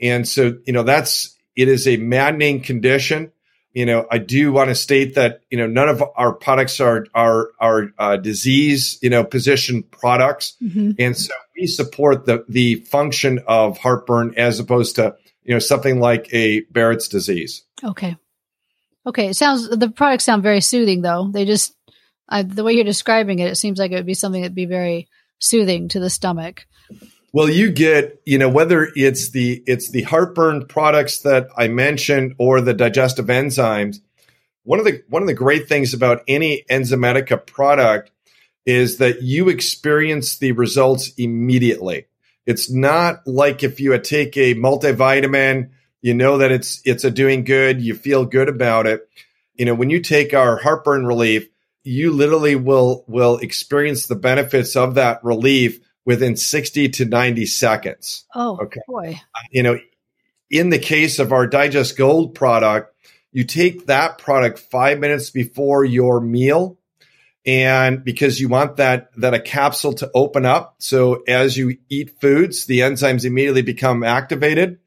And 0.00 0.26
so 0.26 0.58
you 0.64 0.72
know 0.72 0.82
that's 0.82 1.36
it 1.56 1.68
is 1.68 1.86
a 1.86 1.96
maddening 1.98 2.62
condition 2.62 3.32
you 3.72 3.86
know, 3.86 4.06
I 4.10 4.18
do 4.18 4.52
want 4.52 4.68
to 4.68 4.74
state 4.74 5.14
that 5.14 5.42
you 5.50 5.58
know 5.58 5.66
none 5.66 5.88
of 5.88 6.02
our 6.16 6.32
products 6.32 6.80
are 6.80 7.06
are 7.14 7.50
are 7.60 7.90
uh, 7.98 8.16
disease 8.16 8.98
you 9.00 9.10
know 9.10 9.24
position 9.24 9.82
products, 9.84 10.56
mm-hmm. 10.62 10.92
and 10.98 11.16
so 11.16 11.32
we 11.56 11.66
support 11.66 12.26
the 12.26 12.44
the 12.48 12.76
function 12.76 13.40
of 13.46 13.78
heartburn 13.78 14.34
as 14.36 14.58
opposed 14.58 14.96
to 14.96 15.14
you 15.44 15.54
know 15.54 15.60
something 15.60 16.00
like 16.00 16.32
a 16.32 16.62
Barrett's 16.62 17.08
disease. 17.08 17.64
Okay, 17.82 18.16
okay. 19.06 19.28
It 19.28 19.34
sounds 19.34 19.68
the 19.68 19.90
products 19.90 20.24
sound 20.24 20.42
very 20.42 20.60
soothing 20.60 21.02
though. 21.02 21.30
They 21.32 21.44
just 21.44 21.74
I, 22.28 22.42
the 22.42 22.64
way 22.64 22.72
you're 22.72 22.84
describing 22.84 23.38
it, 23.38 23.52
it 23.52 23.56
seems 23.56 23.78
like 23.78 23.92
it 23.92 23.96
would 23.96 24.06
be 24.06 24.14
something 24.14 24.42
that'd 24.42 24.54
be 24.54 24.66
very 24.66 25.08
soothing 25.38 25.88
to 25.88 26.00
the 26.00 26.10
stomach. 26.10 26.66
Well, 27.32 27.48
you 27.48 27.70
get, 27.70 28.20
you 28.26 28.38
know, 28.38 28.48
whether 28.48 28.88
it's 28.96 29.30
the 29.30 29.62
it's 29.66 29.90
the 29.90 30.02
heartburn 30.02 30.66
products 30.66 31.20
that 31.20 31.48
I 31.56 31.68
mentioned 31.68 32.34
or 32.38 32.60
the 32.60 32.74
digestive 32.74 33.26
enzymes. 33.26 34.00
One 34.64 34.80
of 34.80 34.84
the 34.84 35.02
one 35.08 35.22
of 35.22 35.28
the 35.28 35.34
great 35.34 35.68
things 35.68 35.94
about 35.94 36.22
any 36.26 36.64
Enzymedica 36.68 37.46
product 37.46 38.10
is 38.66 38.98
that 38.98 39.22
you 39.22 39.48
experience 39.48 40.38
the 40.38 40.52
results 40.52 41.12
immediately. 41.16 42.06
It's 42.46 42.70
not 42.70 43.26
like 43.26 43.62
if 43.62 43.78
you 43.78 43.96
take 43.98 44.36
a 44.36 44.54
multivitamin, 44.54 45.70
you 46.02 46.14
know 46.14 46.38
that 46.38 46.50
it's 46.50 46.82
it's 46.84 47.04
a 47.04 47.12
doing 47.12 47.44
good, 47.44 47.80
you 47.80 47.94
feel 47.94 48.24
good 48.24 48.48
about 48.48 48.86
it. 48.86 49.08
You 49.54 49.66
know, 49.66 49.74
when 49.74 49.90
you 49.90 50.00
take 50.00 50.34
our 50.34 50.56
heartburn 50.56 51.06
relief, 51.06 51.48
you 51.84 52.12
literally 52.12 52.56
will 52.56 53.04
will 53.06 53.38
experience 53.38 54.06
the 54.06 54.16
benefits 54.16 54.74
of 54.74 54.96
that 54.96 55.22
relief 55.22 55.78
within 56.04 56.36
60 56.36 56.88
to 56.88 57.04
90 57.04 57.46
seconds. 57.46 58.24
Oh, 58.34 58.58
okay. 58.62 58.80
boy. 58.86 59.20
You 59.50 59.62
know, 59.62 59.78
in 60.50 60.70
the 60.70 60.78
case 60.78 61.18
of 61.18 61.32
our 61.32 61.46
Digest 61.46 61.96
Gold 61.96 62.34
product, 62.34 62.94
you 63.32 63.44
take 63.44 63.86
that 63.86 64.18
product 64.18 64.58
five 64.58 64.98
minutes 64.98 65.30
before 65.30 65.84
your 65.84 66.20
meal. 66.20 66.78
And 67.46 68.04
because 68.04 68.40
you 68.40 68.48
want 68.48 68.76
that, 68.76 69.10
that 69.16 69.34
a 69.34 69.40
capsule 69.40 69.94
to 69.94 70.10
open 70.14 70.44
up. 70.44 70.76
So 70.78 71.22
as 71.26 71.56
you 71.56 71.78
eat 71.88 72.20
foods, 72.20 72.66
the 72.66 72.80
enzymes 72.80 73.24
immediately 73.24 73.62
become 73.62 74.02
activated. 74.02 74.78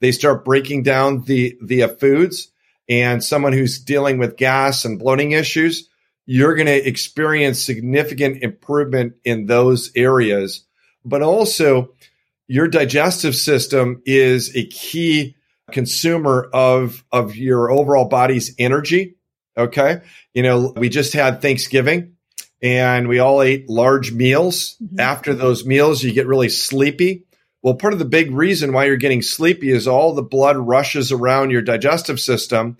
They 0.00 0.12
start 0.12 0.44
breaking 0.44 0.82
down 0.82 1.22
the, 1.22 1.58
the 1.62 1.88
foods 1.88 2.52
and 2.88 3.24
someone 3.24 3.52
who's 3.52 3.80
dealing 3.80 4.18
with 4.18 4.36
gas 4.36 4.84
and 4.84 4.98
bloating 4.98 5.32
issues 5.32 5.88
you're 6.26 6.56
going 6.56 6.66
to 6.66 6.88
experience 6.88 7.64
significant 7.64 8.42
improvement 8.42 9.14
in 9.24 9.46
those 9.46 9.92
areas. 9.94 10.64
But 11.04 11.22
also, 11.22 11.92
your 12.48 12.68
digestive 12.68 13.34
system 13.34 14.02
is 14.04 14.54
a 14.56 14.66
key 14.66 15.36
consumer 15.72 16.48
of, 16.52 17.04
of 17.12 17.36
your 17.36 17.70
overall 17.70 18.08
body's 18.08 18.54
energy. 18.58 19.16
Okay. 19.56 20.00
You 20.34 20.42
know, 20.42 20.72
we 20.76 20.88
just 20.88 21.12
had 21.12 21.40
Thanksgiving 21.40 22.16
and 22.62 23.08
we 23.08 23.18
all 23.18 23.42
ate 23.42 23.68
large 23.68 24.12
meals. 24.12 24.76
Mm-hmm. 24.82 25.00
After 25.00 25.34
those 25.34 25.64
meals, 25.64 26.02
you 26.02 26.12
get 26.12 26.26
really 26.26 26.48
sleepy. 26.48 27.24
Well, 27.62 27.74
part 27.74 27.92
of 27.92 27.98
the 27.98 28.04
big 28.04 28.30
reason 28.30 28.72
why 28.72 28.84
you're 28.84 28.96
getting 28.96 29.22
sleepy 29.22 29.70
is 29.70 29.88
all 29.88 30.14
the 30.14 30.22
blood 30.22 30.56
rushes 30.56 31.10
around 31.10 31.50
your 31.50 31.62
digestive 31.62 32.20
system 32.20 32.76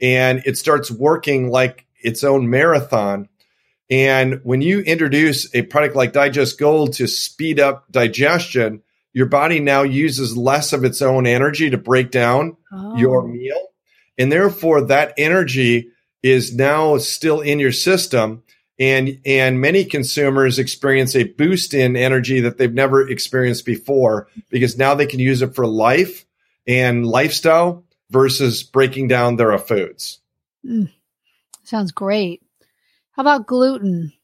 and 0.00 0.42
it 0.46 0.56
starts 0.56 0.90
working 0.90 1.50
like 1.50 1.86
its 2.00 2.24
own 2.24 2.50
marathon. 2.50 3.28
And 3.90 4.40
when 4.44 4.60
you 4.60 4.80
introduce 4.80 5.54
a 5.54 5.62
product 5.62 5.96
like 5.96 6.12
Digest 6.12 6.58
Gold 6.58 6.94
to 6.94 7.06
speed 7.06 7.58
up 7.58 7.90
digestion, 7.90 8.82
your 9.12 9.26
body 9.26 9.60
now 9.60 9.82
uses 9.82 10.36
less 10.36 10.72
of 10.72 10.84
its 10.84 11.00
own 11.00 11.26
energy 11.26 11.70
to 11.70 11.78
break 11.78 12.10
down 12.10 12.56
oh. 12.72 12.96
your 12.96 13.26
meal. 13.26 13.68
And 14.18 14.30
therefore, 14.30 14.82
that 14.82 15.14
energy 15.16 15.90
is 16.22 16.54
now 16.54 16.98
still 16.98 17.40
in 17.40 17.58
your 17.58 17.72
system. 17.72 18.42
And, 18.78 19.20
and 19.24 19.60
many 19.60 19.84
consumers 19.84 20.58
experience 20.58 21.16
a 21.16 21.24
boost 21.24 21.74
in 21.74 21.96
energy 21.96 22.40
that 22.40 22.58
they've 22.58 22.72
never 22.72 23.08
experienced 23.08 23.64
before 23.64 24.28
because 24.50 24.78
now 24.78 24.94
they 24.94 25.06
can 25.06 25.18
use 25.18 25.42
it 25.42 25.54
for 25.54 25.66
life 25.66 26.24
and 26.66 27.04
lifestyle 27.04 27.84
versus 28.10 28.62
breaking 28.62 29.08
down 29.08 29.36
their 29.36 29.56
foods. 29.58 30.20
Mm. 30.64 30.92
Sounds 31.68 31.92
great. 31.92 32.40
How 33.12 33.20
about 33.20 33.46
gluten? 33.46 34.14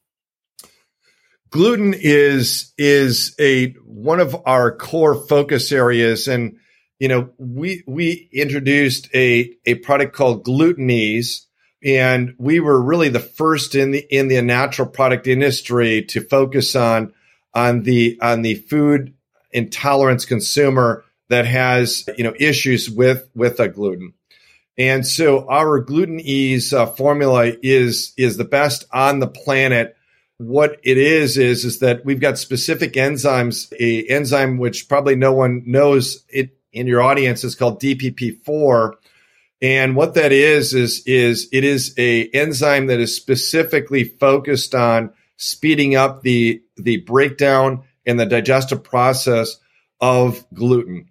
Gluten 1.50 1.94
is 1.94 2.72
is 2.78 3.37
a 3.38 3.72
one 3.85 4.18
of 4.18 4.35
our 4.46 4.74
core 4.74 5.14
focus 5.14 5.70
areas 5.70 6.26
and 6.26 6.57
you 6.98 7.09
know 7.09 7.28
we 7.37 7.85
we 7.87 8.30
introduced 8.33 9.14
a 9.14 9.54
a 9.66 9.74
product 9.74 10.16
called 10.16 10.46
GlutenEase 10.46 11.42
and 11.85 12.35
we 12.38 12.61
were 12.61 12.80
really 12.80 13.11
the 13.11 13.20
first 13.20 13.74
in 13.74 13.90
the 13.90 14.07
in 14.11 14.28
the 14.28 14.40
natural 14.40 14.88
product 14.88 15.26
industry 15.26 16.00
to 16.04 16.22
focus 16.22 16.74
on 16.74 17.12
on 17.52 17.83
the 17.83 18.18
on 18.22 18.40
the 18.40 18.54
food 18.54 19.12
intolerance 19.52 20.24
consumer 20.24 21.04
that 21.28 21.44
has 21.44 22.09
you 22.16 22.24
know 22.24 22.35
issues 22.40 22.88
with 22.88 23.28
with 23.35 23.61
a 23.61 23.68
gluten 23.68 24.14
and 24.76 25.06
so 25.06 25.48
our 25.48 25.84
GlutenEase 25.84 26.72
uh, 26.72 26.87
formula 26.87 27.52
is 27.62 28.12
is 28.16 28.37
the 28.37 28.44
best 28.44 28.84
on 28.92 29.20
the 29.20 29.28
planet. 29.28 29.96
What 30.38 30.80
it 30.82 30.98
is 30.98 31.38
is 31.38 31.64
is 31.64 31.78
that 31.78 32.04
we've 32.04 32.20
got 32.20 32.38
specific 32.38 32.94
enzymes. 32.94 33.72
A 33.78 34.04
enzyme 34.08 34.58
which 34.58 34.88
probably 34.88 35.14
no 35.14 35.32
one 35.32 35.62
knows 35.66 36.24
it 36.28 36.58
in 36.72 36.88
your 36.88 37.02
audience 37.02 37.44
is 37.44 37.54
called 37.54 37.80
DPP4. 37.80 38.94
And 39.62 39.94
what 39.94 40.14
that 40.14 40.32
is 40.32 40.74
is 40.74 41.04
is 41.06 41.48
it 41.52 41.62
is 41.62 41.94
a 41.96 42.28
enzyme 42.30 42.88
that 42.88 43.00
is 43.00 43.16
specifically 43.16 44.04
focused 44.04 44.74
on 44.74 45.12
speeding 45.37 45.94
up 45.94 46.22
the 46.22 46.62
the 46.76 46.98
breakdown 46.98 47.84
and 48.04 48.18
the 48.18 48.26
digestive 48.26 48.82
process 48.82 49.56
of 50.00 50.44
gluten. 50.52 51.08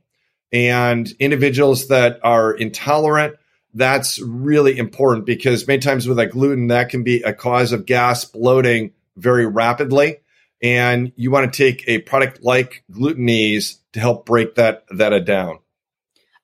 and 0.52 1.12
individuals 1.19 1.88
that 1.88 2.19
are 2.23 2.52
intolerant. 2.54 3.36
That's 3.74 4.20
really 4.20 4.78
important 4.78 5.26
because 5.26 5.68
many 5.68 5.80
times 5.80 6.08
with 6.08 6.18
like 6.18 6.32
gluten, 6.32 6.68
that 6.68 6.90
can 6.90 7.04
be 7.04 7.22
a 7.24 7.34
cause 7.34 7.72
of 7.72 7.86
gas 7.86 8.26
bloating 8.26 8.92
very 9.18 9.46
rapidly. 9.46 10.18
And 10.62 11.12
you 11.16 11.32
want 11.32 11.52
to 11.52 11.58
take 11.58 11.84
a 11.88 12.00
product 12.00 12.44
like 12.44 12.84
GlutenEase 12.92 13.78
to 13.94 14.00
help 14.00 14.26
break 14.26 14.56
that, 14.56 14.86
that 14.92 15.26
down. 15.26 15.60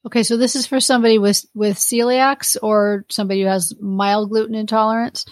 Okay, 0.05 0.23
so 0.23 0.37
this 0.37 0.55
is 0.55 0.65
for 0.65 0.79
somebody 0.79 1.17
with 1.17 1.45
with 1.53 1.77
celiacs 1.77 2.55
or 2.61 3.05
somebody 3.09 3.41
who 3.41 3.47
has 3.47 3.73
mild 3.79 4.29
gluten 4.29 4.55
intolerance. 4.55 5.25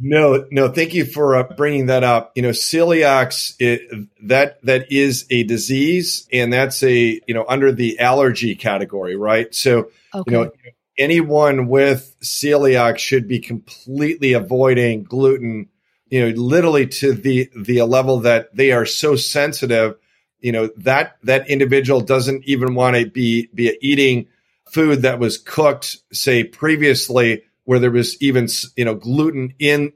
No, 0.00 0.46
no. 0.50 0.68
Thank 0.68 0.94
you 0.94 1.04
for 1.04 1.36
uh, 1.36 1.42
bringing 1.56 1.86
that 1.86 2.02
up. 2.04 2.32
You 2.34 2.42
know, 2.42 2.50
celiacs 2.50 3.54
it, 3.60 4.08
that 4.22 4.60
that 4.64 4.90
is 4.90 5.26
a 5.30 5.44
disease, 5.44 6.26
and 6.32 6.52
that's 6.52 6.82
a 6.82 7.20
you 7.26 7.34
know 7.34 7.44
under 7.48 7.70
the 7.70 8.00
allergy 8.00 8.54
category, 8.54 9.14
right? 9.14 9.54
So 9.54 9.90
okay. 10.14 10.22
you 10.26 10.32
know 10.32 10.50
anyone 10.98 11.68
with 11.68 12.16
celiac 12.22 12.98
should 12.98 13.28
be 13.28 13.40
completely 13.40 14.32
avoiding 14.32 15.04
gluten. 15.04 15.68
You 16.08 16.28
know, 16.28 16.40
literally 16.40 16.86
to 16.86 17.12
the 17.12 17.50
the 17.56 17.82
level 17.82 18.20
that 18.20 18.54
they 18.54 18.72
are 18.72 18.86
so 18.86 19.16
sensitive. 19.16 19.96
You 20.40 20.52
know 20.52 20.70
that 20.78 21.16
that 21.22 21.48
individual 21.48 22.00
doesn't 22.00 22.44
even 22.44 22.74
want 22.74 22.96
to 22.96 23.06
be 23.06 23.48
be 23.54 23.76
eating 23.80 24.28
food 24.70 25.02
that 25.02 25.18
was 25.18 25.38
cooked, 25.38 25.98
say 26.12 26.44
previously 26.44 27.42
where 27.64 27.78
there 27.78 27.90
was 27.90 28.20
even 28.22 28.48
you 28.76 28.84
know 28.84 28.94
gluten 28.94 29.54
in 29.58 29.92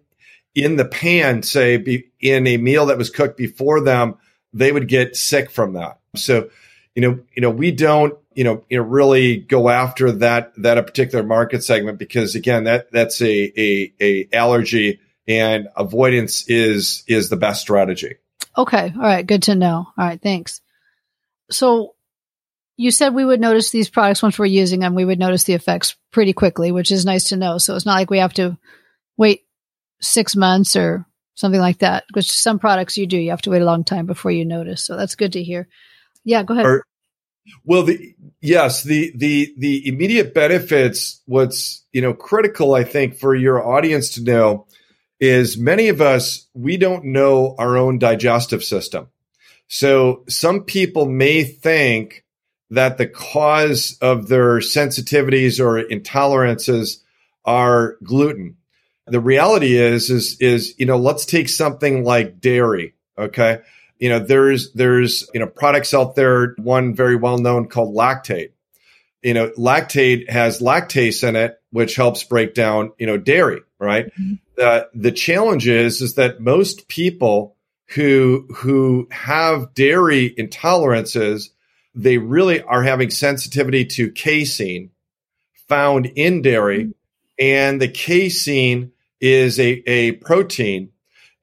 in 0.55 0.77
the 0.77 0.85
pan, 0.85 1.43
say 1.43 1.77
be, 1.77 2.11
in 2.21 2.47
a 2.47 2.57
meal 2.57 2.87
that 2.87 2.99
was 2.99 3.11
cooked 3.11 3.37
before 3.37 3.81
them, 3.81 4.17
they 4.53 4.73
would 4.73 4.89
get 4.89 5.15
sick 5.15 5.51
from 5.51 5.75
that. 5.75 5.99
So, 6.17 6.51
you 6.99 7.03
know, 7.03 7.21
you 7.33 7.43
know, 7.43 7.51
we 7.51 7.71
don't, 7.71 8.19
you 8.35 8.43
know, 8.43 8.65
you 8.69 8.77
know, 8.77 8.83
really 8.83 9.37
go 9.37 9.69
after 9.69 10.11
that 10.11 10.53
that 10.57 10.79
a 10.79 10.83
particular 10.83 11.25
market 11.25 11.63
segment 11.63 11.97
because 11.97 12.35
again, 12.35 12.65
that 12.65 12.91
that's 12.91 13.23
a 13.23 13.53
a, 13.57 13.93
a 14.01 14.29
allergy 14.33 14.99
and 15.29 15.69
avoidance 15.77 16.49
is 16.49 17.05
is 17.07 17.29
the 17.29 17.37
best 17.37 17.61
strategy. 17.61 18.17
Okay, 18.57 18.93
all 18.97 19.01
right, 19.01 19.25
good 19.25 19.45
to 19.45 19.55
know. 19.55 19.87
All 19.97 20.05
right, 20.05 20.21
thanks. 20.21 20.61
So, 21.53 21.95
you 22.77 22.91
said 22.91 23.15
we 23.15 23.25
would 23.25 23.41
notice 23.41 23.71
these 23.71 23.89
products 23.89 24.21
once 24.21 24.37
we're 24.37 24.47
using 24.47 24.81
them. 24.81 24.97
We 24.97 25.05
would 25.05 25.21
notice 25.21 25.45
the 25.45 25.55
effects 25.55 25.95
pretty 26.11 26.33
quickly, 26.33 26.73
which 26.73 26.91
is 26.91 27.07
nice 27.07 27.29
to 27.29 27.37
know. 27.37 27.59
So 27.59 27.77
it's 27.77 27.87
not 27.87 27.95
like 27.95 28.11
we 28.11 28.19
have 28.19 28.35
to 28.35 28.59
wait 29.17 29.45
six 30.01 30.35
months 30.35 30.75
or 30.75 31.07
something 31.37 31.61
like 31.61 31.79
that. 31.79 32.07
Which 32.13 32.29
some 32.29 32.59
products 32.59 32.97
you 32.97 33.07
do, 33.07 33.19
you 33.19 33.31
have 33.31 33.43
to 33.43 33.51
wait 33.51 33.63
a 33.63 33.65
long 33.65 33.85
time 33.85 34.07
before 34.07 34.33
you 34.33 34.45
notice. 34.45 34.83
So 34.83 34.97
that's 34.97 35.15
good 35.15 35.35
to 35.35 35.45
hear. 35.45 35.69
Yeah, 36.29 36.43
go 36.43 36.53
ahead. 36.53 36.67
Or, 36.67 36.85
well, 37.65 37.85
the 37.85 38.15
yes, 38.43 38.83
the 38.83 39.13
the 39.17 39.55
the 39.57 39.89
immediate 39.89 40.35
benefits. 40.35 41.23
What's 41.25 41.87
you 41.91 42.03
know 42.03 42.13
critical, 42.13 42.75
I 42.75 42.85
think, 42.85 43.17
for 43.17 43.35
your 43.35 43.67
audience 43.67 44.11
to 44.11 44.23
know 44.23 44.67
is 45.19 45.57
many 45.57 45.89
of 45.89 46.03
us 46.03 46.47
we 46.53 46.77
don't 46.77 47.07
know 47.07 47.55
our 47.59 47.79
own 47.79 47.99
digestive 47.99 48.63
system. 48.63 49.09
So 49.69 50.25
some 50.29 50.65
people 50.65 51.07
may 51.07 51.45
think 51.45 52.25
that 52.71 52.99
the 52.99 53.07
cause 53.07 53.97
of 54.03 54.29
their 54.29 54.59
sensitivities 54.59 55.59
or 55.59 55.83
intolerances 55.83 56.99
are 57.47 57.97
gluten. 58.05 58.59
The 59.07 59.21
reality 59.21 59.79
is, 59.79 60.11
is, 60.11 60.37
is, 60.41 60.75
you 60.79 60.85
know, 60.85 60.99
let's 60.99 61.25
take 61.25 61.49
something 61.49 62.05
like 62.05 62.39
dairy. 62.39 62.93
Okay. 63.19 63.61
You 63.99 64.11
know, 64.11 64.19
there's, 64.19 64.73
there's, 64.73 65.29
you 65.35 65.41
know, 65.41 65.47
products 65.47 65.93
out 65.95 66.15
there, 66.15 66.55
one 66.59 66.95
very 66.95 67.17
well 67.17 67.39
known 67.39 67.69
called 67.69 67.95
Lactaid. 67.95 68.53
You 69.23 69.35
know, 69.35 69.51
Lactaid 69.51 70.31
has 70.31 70.61
lactase 70.61 71.27
in 71.27 71.35
it, 71.35 71.61
which 71.71 71.97
helps 71.97 72.23
break 72.23 72.55
down, 72.55 72.93
you 72.99 73.07
know, 73.07 73.17
dairy, 73.17 73.63
right? 73.79 74.07
Mm-hmm. 74.07 74.35
The, 74.57 74.89
the 74.95 75.13
challenge 75.13 75.67
is, 75.67 76.01
is 76.01 76.15
that 76.15 76.41
most 76.41 76.87
people 76.89 77.57
who, 77.95 78.47
who 78.55 79.09
have 79.11 79.75
dairy 79.75 80.33
intolerances 80.39 81.49
they 81.99 82.17
really 82.17 82.63
are 82.63 82.83
having 82.85 83.11
sensitivity 83.11 83.85
to 83.85 84.13
casein 84.13 84.91
found 85.69 86.07
in 86.07 86.43
dairy. 86.43 86.85
Mm-hmm. 86.85 86.91
And 87.41 87.83
the 87.83 87.89
casein 87.89 88.93
is 89.21 89.59
a, 89.59 89.83
a 89.89 90.13
protein. 90.13 90.91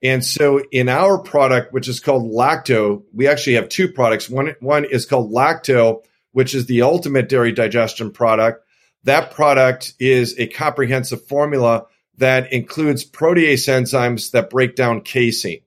And 0.06 0.24
so 0.24 0.62
in 0.70 0.88
our 0.88 1.18
product, 1.18 1.72
which 1.72 1.88
is 1.88 1.98
called 1.98 2.30
Lacto, 2.30 3.02
we 3.12 3.26
actually 3.26 3.54
have 3.54 3.68
two 3.68 3.88
products. 3.88 4.30
One, 4.30 4.54
one 4.60 4.84
is 4.84 5.04
called 5.04 5.32
Lacto, 5.32 6.04
which 6.30 6.54
is 6.54 6.66
the 6.66 6.82
ultimate 6.82 7.28
dairy 7.28 7.50
digestion 7.50 8.12
product. 8.12 8.64
That 9.02 9.32
product 9.32 9.94
is 9.98 10.38
a 10.38 10.46
comprehensive 10.46 11.26
formula 11.26 11.86
that 12.18 12.52
includes 12.52 13.04
protease 13.04 13.66
enzymes 13.66 14.30
that 14.30 14.48
break 14.48 14.76
down 14.76 15.00
casein. 15.00 15.62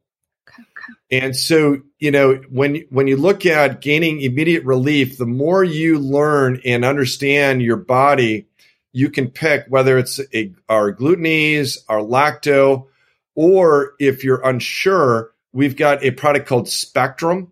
And 1.11 1.35
so, 1.35 1.81
you 1.97 2.11
know, 2.11 2.35
when 2.49 2.85
when 2.89 3.07
you 3.07 3.17
look 3.17 3.45
at 3.45 3.81
gaining 3.81 4.21
immediate 4.21 4.63
relief, 4.63 5.17
the 5.17 5.25
more 5.25 5.65
you 5.65 5.99
learn 5.99 6.61
and 6.63 6.85
understand 6.85 7.61
your 7.61 7.77
body, 7.77 8.47
you 8.93 9.09
can 9.09 9.29
pick 9.31 9.65
whether 9.67 9.97
it's 9.97 10.21
a, 10.33 10.53
our 10.69 10.93
GlutenEase, 10.93 11.79
our 11.89 11.99
lacto, 11.99 12.87
or 13.35 13.93
if 13.99 14.23
you're 14.23 14.41
unsure, 14.43 15.31
we've 15.53 15.75
got 15.75 16.03
a 16.03 16.11
product 16.11 16.47
called 16.47 16.69
Spectrum. 16.69 17.51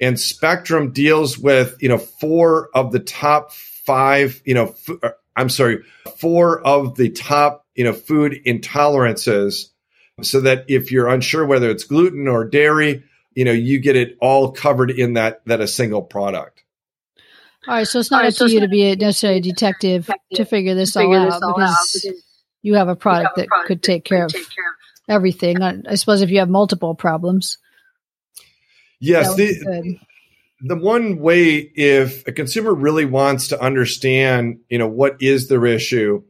And 0.00 0.20
Spectrum 0.20 0.92
deals 0.92 1.38
with, 1.38 1.76
you 1.80 1.88
know, 1.88 1.98
four 1.98 2.68
of 2.74 2.92
the 2.92 3.00
top 3.00 3.52
five, 3.52 4.42
you 4.44 4.54
know, 4.54 4.74
f- 4.88 4.96
uh, 5.02 5.10
I'm 5.34 5.48
sorry, 5.48 5.82
four 6.18 6.60
of 6.60 6.96
the 6.96 7.10
top, 7.10 7.64
you 7.74 7.84
know, 7.84 7.92
food 7.92 8.38
intolerances 8.46 9.70
so 10.22 10.40
that 10.40 10.64
if 10.68 10.92
you're 10.92 11.08
unsure 11.08 11.46
whether 11.46 11.70
it's 11.70 11.84
gluten 11.84 12.28
or 12.28 12.44
dairy, 12.44 13.04
you 13.34 13.44
know, 13.44 13.52
you 13.52 13.78
get 13.78 13.96
it 13.96 14.16
all 14.20 14.50
covered 14.50 14.90
in 14.90 15.14
that 15.14 15.44
that 15.46 15.60
a 15.60 15.68
single 15.68 16.02
product. 16.02 16.64
All 17.68 17.74
right, 17.74 17.86
so 17.86 17.98
it's 17.98 18.10
not 18.10 18.22
right, 18.22 18.28
up 18.28 18.34
so 18.34 18.46
to 18.46 18.52
you 18.52 18.60
to 18.60 18.68
be 18.68 18.84
a 18.84 18.96
necessarily 18.96 19.38
a 19.40 19.42
detective 19.42 20.10
to 20.34 20.44
figure 20.44 20.74
this 20.74 20.92
to 20.92 21.00
figure 21.00 21.18
all, 21.18 21.24
this 21.26 21.34
out, 21.34 21.42
all 21.42 21.54
because 21.54 21.70
out 21.70 22.02
because 22.04 22.22
you 22.62 22.74
have 22.74 22.88
a 22.88 22.96
product 22.96 23.36
have 23.36 23.38
a 23.38 23.40
that 23.40 23.48
product 23.48 23.68
could 23.68 23.82
take, 23.82 24.04
care, 24.04 24.24
of 24.24 24.32
take 24.32 24.48
care 24.48 24.70
of 24.70 24.75
everything. 25.08 25.62
I 25.62 25.94
suppose 25.94 26.22
if 26.22 26.30
you 26.30 26.38
have 26.40 26.48
multiple 26.48 26.94
problems. 26.94 27.58
Yes, 28.98 29.34
the, 29.34 29.98
the 30.60 30.76
one 30.76 31.18
way 31.18 31.56
if 31.56 32.26
a 32.26 32.32
consumer 32.32 32.74
really 32.74 33.04
wants 33.04 33.48
to 33.48 33.60
understand, 33.60 34.60
you 34.68 34.78
know, 34.78 34.88
what 34.88 35.16
is 35.20 35.48
their 35.48 35.66
issue 35.66 36.22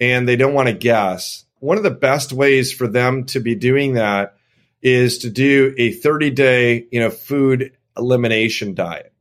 and 0.00 0.28
they 0.28 0.36
don't 0.36 0.54
want 0.54 0.68
to 0.68 0.74
guess, 0.74 1.44
one 1.58 1.76
of 1.76 1.82
the 1.82 1.90
best 1.90 2.32
ways 2.32 2.72
for 2.72 2.86
them 2.86 3.24
to 3.24 3.40
be 3.40 3.54
doing 3.54 3.94
that 3.94 4.36
is 4.82 5.18
to 5.18 5.30
do 5.30 5.74
a 5.78 5.92
30 5.92 6.30
day, 6.30 6.86
you 6.90 7.00
know, 7.00 7.10
food 7.10 7.72
elimination 7.96 8.74
diet. 8.74 9.12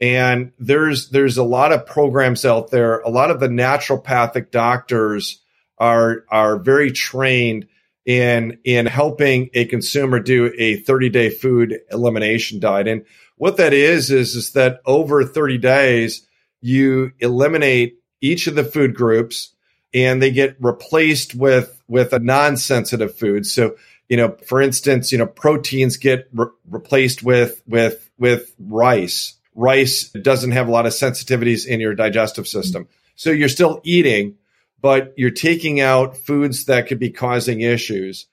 And 0.00 0.52
there's 0.58 1.10
there's 1.10 1.36
a 1.36 1.44
lot 1.44 1.72
of 1.72 1.86
programs 1.86 2.44
out 2.44 2.70
there. 2.70 3.00
A 3.00 3.10
lot 3.10 3.30
of 3.30 3.40
the 3.40 3.48
naturopathic 3.48 4.50
doctors 4.50 5.40
are 5.78 6.24
are 6.28 6.58
very 6.58 6.90
trained 6.90 7.66
in 8.06 8.58
in 8.64 8.86
helping 8.86 9.50
a 9.54 9.64
consumer 9.64 10.20
do 10.20 10.52
a 10.58 10.76
30 10.76 11.08
day 11.08 11.30
food 11.30 11.80
elimination 11.90 12.60
diet. 12.60 12.88
And 12.88 13.04
what 13.36 13.56
that 13.56 13.72
is 13.72 14.10
is 14.10 14.34
is 14.34 14.52
that 14.52 14.80
over 14.86 15.24
30 15.24 15.58
days 15.58 16.26
you 16.60 17.12
eliminate 17.18 17.98
each 18.20 18.46
of 18.46 18.54
the 18.54 18.64
food 18.64 18.94
groups 18.94 19.54
and 19.92 20.20
they 20.20 20.30
get 20.30 20.56
replaced 20.60 21.34
with 21.34 21.82
with 21.88 22.12
a 22.12 22.18
non-sensitive 22.18 23.16
food. 23.16 23.46
So, 23.46 23.76
you 24.08 24.16
know, 24.16 24.36
for 24.46 24.60
instance, 24.60 25.12
you 25.12 25.18
know, 25.18 25.26
proteins 25.26 25.96
get 25.96 26.28
re- 26.32 26.46
replaced 26.68 27.22
with 27.22 27.62
with 27.66 28.10
with 28.18 28.54
rice. 28.58 29.34
Rice 29.54 30.08
doesn't 30.10 30.50
have 30.50 30.68
a 30.68 30.70
lot 30.70 30.86
of 30.86 30.92
sensitivities 30.92 31.66
in 31.66 31.80
your 31.80 31.94
digestive 31.94 32.48
system. 32.48 32.84
Mm-hmm. 32.84 32.92
So 33.16 33.30
you're 33.30 33.48
still 33.48 33.80
eating, 33.84 34.36
but 34.84 35.14
you're 35.16 35.30
taking 35.30 35.80
out 35.80 36.14
foods 36.14 36.66
that 36.66 36.88
could 36.88 36.98
be 36.98 37.08
causing 37.08 37.62
issues. 37.62 38.26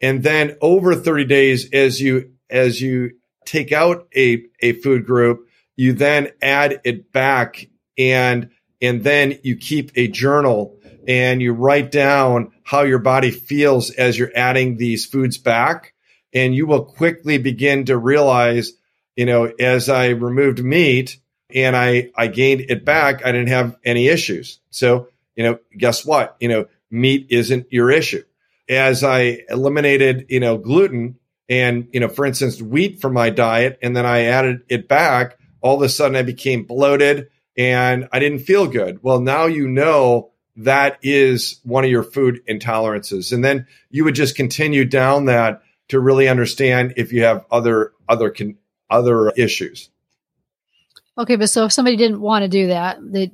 And 0.00 0.20
then 0.20 0.56
over 0.60 0.96
30 0.96 1.26
days 1.26 1.72
as 1.72 2.00
you 2.00 2.32
as 2.50 2.80
you 2.80 3.12
take 3.46 3.70
out 3.70 4.08
a 4.16 4.42
a 4.58 4.72
food 4.72 5.06
group, 5.06 5.46
you 5.76 5.92
then 5.92 6.32
add 6.42 6.80
it 6.82 7.12
back 7.12 7.68
and 7.96 8.50
and 8.80 9.04
then 9.04 9.38
you 9.44 9.56
keep 9.56 9.92
a 9.94 10.08
journal 10.08 10.76
and 11.06 11.40
you 11.40 11.52
write 11.52 11.92
down 11.92 12.50
how 12.64 12.82
your 12.82 12.98
body 12.98 13.30
feels 13.30 13.92
as 13.92 14.18
you're 14.18 14.32
adding 14.34 14.78
these 14.78 15.06
foods 15.06 15.38
back. 15.38 15.94
And 16.34 16.52
you 16.52 16.66
will 16.66 16.84
quickly 16.84 17.38
begin 17.38 17.84
to 17.84 17.96
realize, 17.96 18.72
you 19.14 19.26
know, 19.26 19.44
as 19.44 19.88
I 19.88 20.08
removed 20.08 20.64
meat 20.64 21.16
and 21.54 21.76
I, 21.76 22.10
I 22.16 22.26
gained 22.26 22.62
it 22.70 22.84
back, 22.84 23.24
I 23.24 23.30
didn't 23.30 23.50
have 23.50 23.76
any 23.84 24.08
issues. 24.08 24.58
So, 24.70 25.06
you 25.36 25.44
know, 25.44 25.58
guess 25.76 26.04
what? 26.04 26.36
You 26.40 26.48
know, 26.48 26.66
meat 26.90 27.26
isn't 27.30 27.66
your 27.70 27.90
issue. 27.90 28.22
As 28.68 29.02
I 29.02 29.40
eliminated, 29.48 30.26
you 30.28 30.40
know, 30.40 30.58
gluten 30.58 31.16
and, 31.48 31.88
you 31.92 32.00
know, 32.00 32.08
for 32.08 32.24
instance, 32.24 32.62
wheat 32.62 33.00
from 33.00 33.12
my 33.12 33.30
diet, 33.30 33.78
and 33.82 33.96
then 33.96 34.06
I 34.06 34.24
added 34.24 34.62
it 34.68 34.88
back, 34.88 35.38
all 35.60 35.76
of 35.76 35.82
a 35.82 35.88
sudden 35.88 36.16
I 36.16 36.22
became 36.22 36.64
bloated. 36.64 37.28
and 37.56 38.08
I 38.12 38.18
didn't 38.18 38.40
feel 38.40 38.66
good. 38.66 39.02
Well, 39.02 39.20
now 39.20 39.46
you 39.46 39.68
know 39.68 40.30
that 40.56 40.98
is 41.02 41.60
one 41.64 41.84
of 41.84 41.90
your 41.90 42.02
food 42.02 42.40
intolerances. 42.48 43.32
And 43.32 43.44
then 43.44 43.66
you 43.90 44.04
would 44.04 44.14
just 44.14 44.36
continue 44.36 44.84
down 44.84 45.26
that 45.26 45.62
to 45.88 46.00
really 46.00 46.28
understand 46.28 46.94
if 46.96 47.12
you 47.12 47.24
have 47.24 47.44
other 47.50 47.92
other 48.08 48.34
other 48.90 49.30
issues. 49.30 49.90
Okay, 51.16 51.36
but 51.36 51.50
so 51.50 51.64
if 51.66 51.72
somebody 51.72 51.96
didn't 51.96 52.20
want 52.20 52.42
to 52.42 52.48
do 52.48 52.68
that, 52.68 52.98
they 53.00 53.32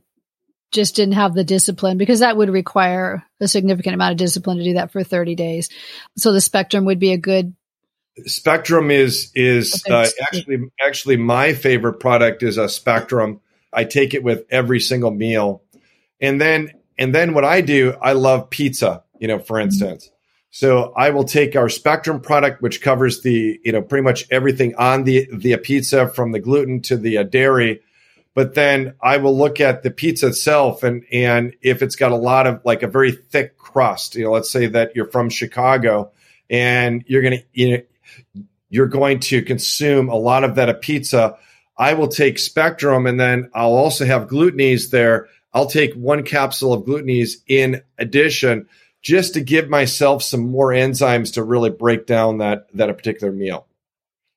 just 0.70 0.96
didn't 0.96 1.14
have 1.14 1.34
the 1.34 1.44
discipline 1.44 1.98
because 1.98 2.20
that 2.20 2.36
would 2.36 2.50
require 2.50 3.24
a 3.40 3.48
significant 3.48 3.94
amount 3.94 4.12
of 4.12 4.18
discipline 4.18 4.58
to 4.58 4.64
do 4.64 4.74
that 4.74 4.92
for 4.92 5.02
30 5.02 5.34
days. 5.34 5.68
So 6.16 6.32
the 6.32 6.40
spectrum 6.40 6.84
would 6.84 6.98
be 6.98 7.12
a 7.12 7.18
good 7.18 7.54
Spectrum 8.26 8.90
is 8.90 9.30
is 9.34 9.84
uh, 9.88 10.06
actually 10.20 10.70
actually 10.84 11.16
my 11.16 11.52
favorite 11.52 12.00
product 12.00 12.42
is 12.42 12.58
a 12.58 12.68
Spectrum. 12.68 13.40
I 13.72 13.84
take 13.84 14.14
it 14.14 14.22
with 14.22 14.44
every 14.50 14.80
single 14.80 15.10
meal. 15.10 15.62
And 16.20 16.40
then 16.40 16.72
and 16.98 17.14
then 17.14 17.34
what 17.34 17.44
I 17.44 17.60
do, 17.60 17.94
I 18.00 18.12
love 18.12 18.50
pizza, 18.50 19.04
you 19.18 19.28
know, 19.28 19.38
for 19.38 19.58
mm-hmm. 19.58 19.66
instance. 19.66 20.06
Mm-hmm. 20.06 20.14
So 20.50 20.92
I 20.96 21.10
will 21.10 21.24
take 21.24 21.56
our 21.56 21.68
Spectrum 21.68 22.20
product, 22.20 22.62
which 22.62 22.80
covers 22.80 23.22
the, 23.22 23.60
you 23.62 23.70
know, 23.70 23.82
pretty 23.82 24.02
much 24.02 24.26
everything 24.30 24.74
on 24.76 25.04
the 25.04 25.28
the 25.32 25.56
pizza 25.58 26.08
from 26.08 26.32
the 26.32 26.40
gluten 26.40 26.80
to 26.82 26.96
the 26.96 27.18
uh, 27.18 27.22
dairy. 27.22 27.82
But 28.38 28.54
then 28.54 28.94
I 29.02 29.16
will 29.16 29.36
look 29.36 29.60
at 29.60 29.82
the 29.82 29.90
pizza 29.90 30.28
itself, 30.28 30.84
and 30.84 31.04
and 31.10 31.56
if 31.60 31.82
it's 31.82 31.96
got 31.96 32.12
a 32.12 32.16
lot 32.16 32.46
of 32.46 32.60
like 32.64 32.84
a 32.84 32.86
very 32.86 33.10
thick 33.10 33.58
crust, 33.58 34.14
you 34.14 34.22
know, 34.22 34.30
let's 34.30 34.48
say 34.48 34.68
that 34.68 34.94
you're 34.94 35.10
from 35.10 35.28
Chicago, 35.28 36.12
and 36.48 37.02
you're 37.08 37.22
gonna, 37.22 37.42
you 37.52 37.70
know, 37.72 38.44
you're 38.70 38.86
going 38.86 39.18
to 39.18 39.42
consume 39.42 40.08
a 40.08 40.14
lot 40.14 40.44
of 40.44 40.54
that 40.54 40.80
pizza. 40.80 41.36
I 41.76 41.94
will 41.94 42.06
take 42.06 42.38
Spectrum, 42.38 43.08
and 43.08 43.18
then 43.18 43.50
I'll 43.54 43.74
also 43.74 44.06
have 44.06 44.28
GlutenEase 44.28 44.90
there. 44.90 45.26
I'll 45.52 45.66
take 45.66 45.94
one 45.94 46.22
capsule 46.22 46.72
of 46.72 46.84
GlutenEase 46.84 47.38
in 47.48 47.82
addition 47.98 48.68
just 49.02 49.34
to 49.34 49.40
give 49.40 49.68
myself 49.68 50.22
some 50.22 50.48
more 50.48 50.68
enzymes 50.68 51.34
to 51.34 51.42
really 51.42 51.70
break 51.70 52.06
down 52.06 52.38
that 52.38 52.68
that 52.74 52.88
a 52.88 52.94
particular 52.94 53.32
meal. 53.32 53.66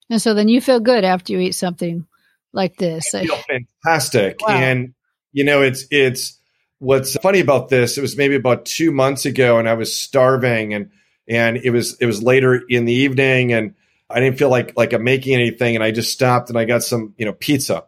And 0.10 0.20
so 0.20 0.34
then 0.34 0.48
you 0.48 0.60
feel 0.60 0.80
good 0.80 1.04
after 1.04 1.34
you 1.34 1.40
eat 1.40 1.52
something 1.52 2.08
like 2.54 2.78
this. 2.78 3.14
I 3.14 3.26
feel 3.26 3.38
fantastic. 3.84 4.42
Wow. 4.42 4.56
And 4.56 4.94
you 5.32 5.44
know, 5.44 5.62
it's 5.62 5.86
it's 5.92 6.40
what's 6.80 7.16
funny 7.18 7.40
about 7.40 7.70
this, 7.70 7.98
it 7.98 8.02
was 8.02 8.18
maybe 8.18 8.36
about 8.36 8.66
two 8.66 8.92
months 8.92 9.26
ago 9.26 9.60
and 9.60 9.70
I 9.70 9.74
was 9.74 9.96
starving 9.96 10.74
and 10.74 10.92
and 11.28 11.58
it 11.58 11.70
was 11.70 11.98
it 12.00 12.06
was 12.06 12.22
later 12.22 12.62
in 12.68 12.86
the 12.86 12.94
evening 12.94 13.54
and 13.54 13.76
I 14.10 14.20
didn't 14.20 14.38
feel 14.38 14.50
like 14.50 14.74
like 14.76 14.94
I'm 14.94 15.04
making 15.04 15.36
anything 15.36 15.76
and 15.76 15.84
I 15.84 15.92
just 15.92 16.12
stopped 16.12 16.50
and 16.50 16.58
I 16.58 16.66
got 16.66 16.84
some, 16.84 17.14
you 17.18 17.26
know, 17.26 17.34
pizza 17.34 17.86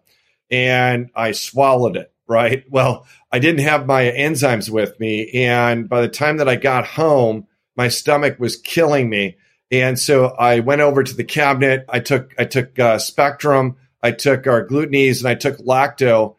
and 0.49 1.09
I 1.15 1.31
swallowed 1.31 1.97
it 1.97 2.13
right? 2.27 2.63
Well, 2.69 3.05
I 3.31 3.39
didn't 3.39 3.61
have 3.61 3.85
my 3.85 4.03
enzymes 4.03 4.69
with 4.69 4.99
me. 4.99 5.29
And 5.31 5.89
by 5.89 6.01
the 6.01 6.07
time 6.07 6.37
that 6.37 6.49
I 6.49 6.55
got 6.55 6.85
home, 6.85 7.47
my 7.75 7.87
stomach 7.87 8.39
was 8.39 8.55
killing 8.57 9.09
me. 9.09 9.37
And 9.71 9.97
so 9.97 10.27
I 10.27 10.59
went 10.59 10.81
over 10.81 11.03
to 11.03 11.15
the 11.15 11.23
cabinet. 11.23 11.85
I 11.89 11.99
took, 11.99 12.33
I 12.37 12.45
took 12.45 12.77
uh, 12.77 12.99
Spectrum, 12.99 13.77
I 14.03 14.11
took 14.11 14.45
our 14.45 14.67
GlutenEase, 14.67 15.19
and 15.19 15.27
I 15.27 15.35
took 15.35 15.57
Lacto. 15.57 16.35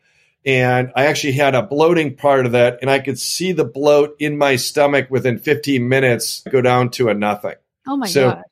And 0.47 0.93
I 0.95 1.07
actually 1.07 1.33
had 1.33 1.55
a 1.55 1.63
bloating 1.63 2.17
part 2.17 2.45
of 2.45 2.53
that. 2.53 2.81
And 2.83 2.91
I 2.91 2.99
could 2.99 3.19
see 3.19 3.53
the 3.53 3.65
bloat 3.65 4.15
in 4.19 4.37
my 4.37 4.57
stomach 4.57 5.07
within 5.11 5.39
15 5.39 5.89
minutes 5.89 6.43
go 6.51 6.61
down 6.61 6.91
to 6.91 7.09
a 7.09 7.15
nothing. 7.15 7.55
Oh 7.89 7.97
my 7.97 8.07
so, 8.07 8.33
gosh. 8.33 8.43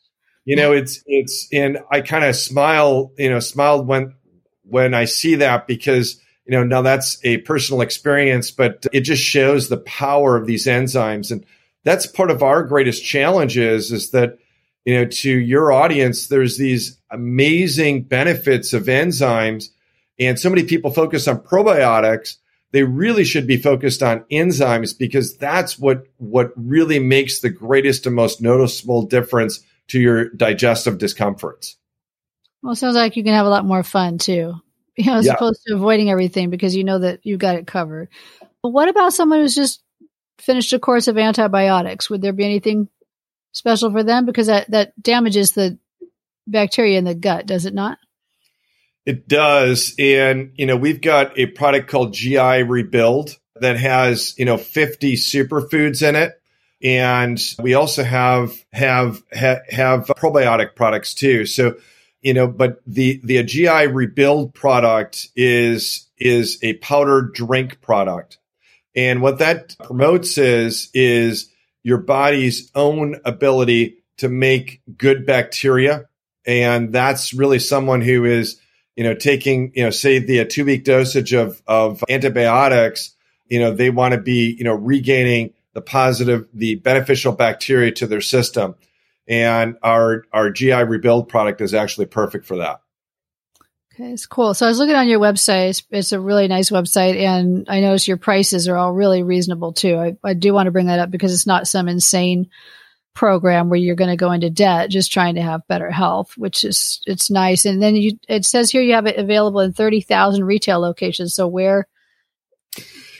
You 0.47 0.57
know, 0.57 0.73
it's, 0.73 1.05
it's, 1.07 1.49
and 1.53 1.81
I 1.91 2.01
kind 2.01 2.25
of 2.25 2.35
smile, 2.35 3.13
you 3.19 3.29
know, 3.29 3.41
smiled 3.41 3.87
when, 3.87 4.15
when 4.63 4.95
I 4.95 5.05
see 5.05 5.35
that 5.37 5.67
because 5.67 6.19
you 6.47 6.53
know, 6.53 6.65
now 6.65 6.83
that's 6.83 7.19
a 7.25 7.39
personal 7.39 7.83
experience, 7.83 8.51
but 8.51 8.85
it 8.93 9.03
just 9.03 9.23
shows 9.23 9.69
the 9.69 9.77
power 9.79 10.37
of 10.37 10.47
these 10.47 10.67
enzymes. 10.67 11.31
And 11.31 11.47
that's 11.85 12.07
part 12.07 12.31
of 12.31 12.43
our 12.43 12.65
greatest 12.65 13.05
challenges 13.05 13.93
is 13.93 14.11
that, 14.11 14.39
you 14.85 14.95
know, 14.95 15.05
to 15.05 15.31
your 15.31 15.73
audience, 15.73 16.29
there's 16.29 16.59
these 16.59 16.99
amazing 17.11 18.05
benefits 18.05 18.73
of 18.73 18.85
enzymes. 18.85 19.69
And 20.19 20.39
so 20.39 20.51
many 20.51 20.65
people 20.65 20.91
focus 20.91 21.29
on 21.29 21.41
probiotics. 21.41 22.37
They 22.73 22.83
really 22.85 23.25
should 23.25 23.47
be 23.47 23.59
focused 23.59 24.03
on 24.03 24.25
enzymes 24.31 24.97
because 24.97 25.37
that's 25.37 25.79
what, 25.79 26.07
what 26.17 26.53
really 26.57 26.99
makes 26.99 27.41
the 27.41 27.51
greatest 27.51 28.07
and 28.07 28.17
most 28.17 28.41
noticeable 28.41 29.03
difference 29.03 29.61
to 29.89 30.01
your 30.01 30.31
digestive 30.31 30.99
discomforts. 30.99 31.77
Well, 32.63 32.73
it 32.73 32.77
sounds 32.77 32.97
like 32.97 33.17
you 33.17 33.25
can 33.25 33.35
have 33.35 33.47
a 33.47 33.51
lot 33.51 33.65
more 33.65 33.83
fun 33.83 34.19
too 34.19 34.55
you 34.97 35.07
know, 35.07 35.17
as 35.17 35.27
yeah. 35.27 35.33
opposed 35.33 35.63
to 35.67 35.75
avoiding 35.75 36.11
everything 36.11 36.51
because 36.51 36.77
you 36.77 36.85
know 36.85 36.99
that 36.99 37.21
you've 37.23 37.39
got 37.39 37.57
it 37.57 37.67
covered. 37.67 38.09
But 38.63 38.71
what 38.71 38.89
about 38.89 39.15
someone 39.15 39.41
who's 39.41 39.55
just 39.55 39.83
finished 40.39 40.73
a 40.73 40.79
course 40.79 41.09
of 41.09 41.17
antibiotics? 41.17 42.11
Would 42.11 42.21
there 42.21 42.33
be 42.33 42.45
anything 42.45 42.89
special 43.53 43.91
for 43.93 44.03
them? 44.03 44.27
Because 44.27 44.49
that, 44.49 44.71
that 44.71 45.01
damages 45.01 45.53
the 45.53 45.79
bacteria 46.47 46.99
in 46.99 47.05
the 47.05 47.15
gut, 47.15 47.47
does 47.47 47.67
it 47.67 47.75
not? 47.75 47.99
It 49.07 49.27
does. 49.29 49.95
And, 49.99 50.53
you 50.57 50.67
know, 50.67 50.77
we've 50.77 51.01
got 51.01 51.39
a 51.39 51.47
product 51.47 51.89
called 51.89 52.15
GI 52.15 52.63
Rebuild 52.65 53.39
that 53.57 53.77
has, 53.77 54.39
you 54.39 54.45
know, 54.45 54.57
50 54.57 55.15
superfoods 55.15 56.07
in 56.07 56.17
it. 56.17 56.41
And 56.83 57.41
we 57.61 57.75
also 57.75 58.03
have, 58.03 58.53
have, 58.73 59.23
ha, 59.33 59.59
have 59.71 60.07
probiotic 60.07 60.75
products 60.75 61.15
too. 61.15 61.47
So 61.47 61.77
you 62.23 62.33
know, 62.33 62.47
but 62.47 62.81
the 62.87 63.21
the 63.25 63.43
GI 63.43 63.89
rebuild 63.89 64.55
product 64.55 65.29
is 65.37 66.09
is 66.17 66.59
a 66.63 66.75
powdered 66.75 67.35
drink 67.35 67.81
product. 67.81 68.39
And 68.95 69.21
what 69.21 69.41
that 69.41 69.77
promotes 69.83 70.39
is 70.39 70.89
is 70.95 71.51
your 71.83 71.99
body's 71.99 72.71
own 72.75 73.21
ability 73.25 73.99
to 74.19 74.29
make 74.29 74.83
good 74.97 75.27
bacteria. 75.27 76.09
And 76.47 76.93
that's 76.93 77.35
really 77.35 77.59
someone 77.59 78.01
who 78.01 78.25
is, 78.25 78.61
you 78.97 79.05
know, 79.05 79.15
taking, 79.15 79.73
you 79.75 79.85
know, 79.85 79.91
say 79.91 80.19
the 80.19 80.45
two 80.45 80.65
week 80.65 80.85
dosage 80.85 81.33
of, 81.33 81.63
of 81.67 82.05
antibiotics, 82.09 83.15
you 83.47 83.59
know, 83.59 83.73
they 83.73 83.91
want 83.91 84.13
to 84.13 84.21
be, 84.21 84.55
you 84.59 84.65
know, 84.65 84.75
regaining 84.75 85.55
the 85.73 85.83
positive, 85.83 86.47
the 86.53 86.77
beneficial 86.77 87.33
bacteria 87.33 87.93
to 87.93 88.07
their 88.07 88.21
system 88.21 88.75
and 89.29 89.77
our 89.83 90.25
our 90.33 90.51
GI 90.51 90.85
rebuild 90.85 91.29
product 91.29 91.63
is 91.63 91.75
actually 91.75 92.07
perfect 92.07 92.45
for 92.45 92.59
that. 92.59 92.82
Okay, 93.95 94.13
it's 94.13 94.27
cool. 94.27 94.55
So 94.55 94.65
I 94.65 94.71
was 94.71 94.79
looking 94.79 94.95
on 94.95 95.09
your 95.09 95.21
website. 95.21 95.71
It's, 95.71 95.83
it's, 95.91 96.13
a 96.13 96.21
really 96.21 96.49
nice 96.49 96.71
website, 96.71 97.21
and 97.21 97.67
I 97.69 97.81
notice 97.81 98.09
your 98.09 98.17
prices 98.17 98.67
are 98.67 98.77
all 98.77 98.93
really 98.93 99.23
reasonable 99.23 99.75
too. 99.75 99.97
I, 99.97 100.17
I 100.25 100.33
do 100.33 100.55
want 100.55 100.67
to 100.67 100.71
bring 100.71 100.87
that 100.87 100.99
up 100.99 101.11
because 101.11 101.35
it's 101.35 101.47
not 101.47 101.69
some 101.69 101.89
insane 101.89 102.49
program 103.15 103.69
where 103.69 103.79
you're 103.79 103.95
going 103.95 104.09
to 104.09 104.17
go 104.17 104.33
into 104.33 104.49
debt 104.49 104.89
just 104.89 105.13
trying 105.13 105.35
to 105.35 105.43
have 105.43 105.67
better 105.69 105.91
health, 105.91 106.33
which 106.39 106.65
is 106.65 107.03
it's 107.05 107.31
nice. 107.31 107.67
And 107.67 107.83
then 107.83 107.95
you 107.95 108.19
it 108.29 108.47
says 108.47 108.71
here 108.71 108.81
you 108.81 108.95
have 108.95 109.07
it 109.07 109.19
available 109.19 109.61
in 109.61 109.75
thirty 109.75 110.01
thousand 110.01 110.45
retail 110.45 110.81
locations. 110.81 111.35
So 111.35 111.47
where 111.47 111.87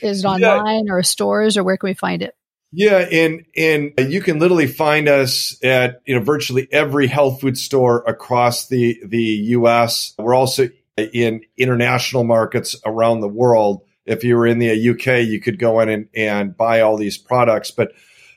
is 0.01 0.23
it 0.23 0.27
online 0.27 0.87
yeah. 0.87 0.93
or 0.93 1.03
stores, 1.03 1.55
or 1.55 1.63
where 1.63 1.77
can 1.77 1.89
we 1.89 1.93
find 1.93 2.23
it? 2.23 2.35
Yeah, 2.75 3.05
and 3.11 3.45
and 3.55 3.93
you 4.11 4.19
can 4.19 4.39
literally 4.39 4.65
find 4.65 5.07
us 5.07 5.55
at 5.63 6.01
you 6.07 6.15
know 6.15 6.23
virtually 6.23 6.67
every 6.71 7.05
health 7.05 7.39
food 7.39 7.55
store 7.55 8.03
across 8.07 8.67
the 8.67 8.99
the 9.05 9.21
U.S. 9.21 10.15
We're 10.17 10.33
also 10.33 10.69
in 10.97 11.41
international 11.55 12.23
markets 12.23 12.75
around 12.83 13.19
the 13.19 13.27
world. 13.27 13.83
If 14.07 14.23
you 14.23 14.35
were 14.35 14.47
in 14.47 14.57
the 14.57 14.89
UK, 14.89 15.27
you 15.27 15.39
could 15.39 15.59
go 15.59 15.81
in 15.81 15.89
and, 15.89 16.09
and 16.15 16.57
buy 16.57 16.81
all 16.81 16.97
these 16.97 17.15
products. 17.15 17.69
But 17.69 17.91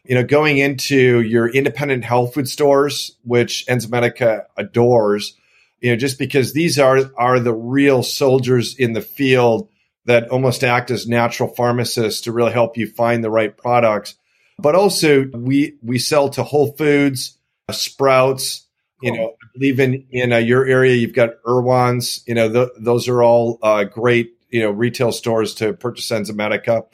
you 0.05 0.15
know, 0.15 0.23
going 0.23 0.59
into 0.59 1.23
your 1.23 1.49
independent 1.49 2.05
health 2.05 2.35
food 2.35 2.47
stores, 2.47 3.17
which 3.25 3.65
Enzymedica 3.69 4.45
adores, 4.59 5.35
you 5.81 5.91
know, 5.91 5.97
just 5.97 6.19
because 6.19 6.53
these 6.53 6.79
are 6.79 7.11
are 7.17 7.41
the 7.41 7.55
real 7.55 8.03
soldiers 8.03 8.75
in 8.77 8.93
the 8.93 9.01
field 9.01 9.71
that 10.05 10.29
almost 10.29 10.63
act 10.63 10.91
as 10.91 11.07
natural 11.07 11.49
pharmacists 11.49 12.21
to 12.21 12.33
really 12.33 12.53
help 12.53 12.77
you 12.77 12.87
find 12.87 13.25
the 13.25 13.31
right 13.31 13.57
products 13.57 14.15
but 14.59 14.75
also 14.75 15.27
we 15.35 15.77
we 15.83 15.99
sell 15.99 16.29
to 16.31 16.43
Whole 16.43 16.73
Foods, 16.73 17.39
uh, 17.69 17.73
Sprouts. 17.73 18.63
You 19.03 19.13
know, 19.13 19.35
I 19.43 19.47
believe 19.53 19.79
in 19.79 20.07
in 20.11 20.33
uh, 20.33 20.39
your 20.39 20.65
area 20.67 20.95
you've 20.95 21.15
got 21.15 21.31
Erewhon's. 21.47 22.25
You 22.27 22.35
know, 22.35 22.53
th- 22.53 22.69
those 22.79 23.09
are 23.09 23.23
all 23.23 23.59
uh, 23.63 23.85
great 23.85 24.33
you 24.51 24.63
know 24.63 24.71
retail 24.71 25.13
stores 25.13 25.55
to 25.57 25.73
purchase 25.73 26.09
Enzymedica. 26.11 26.87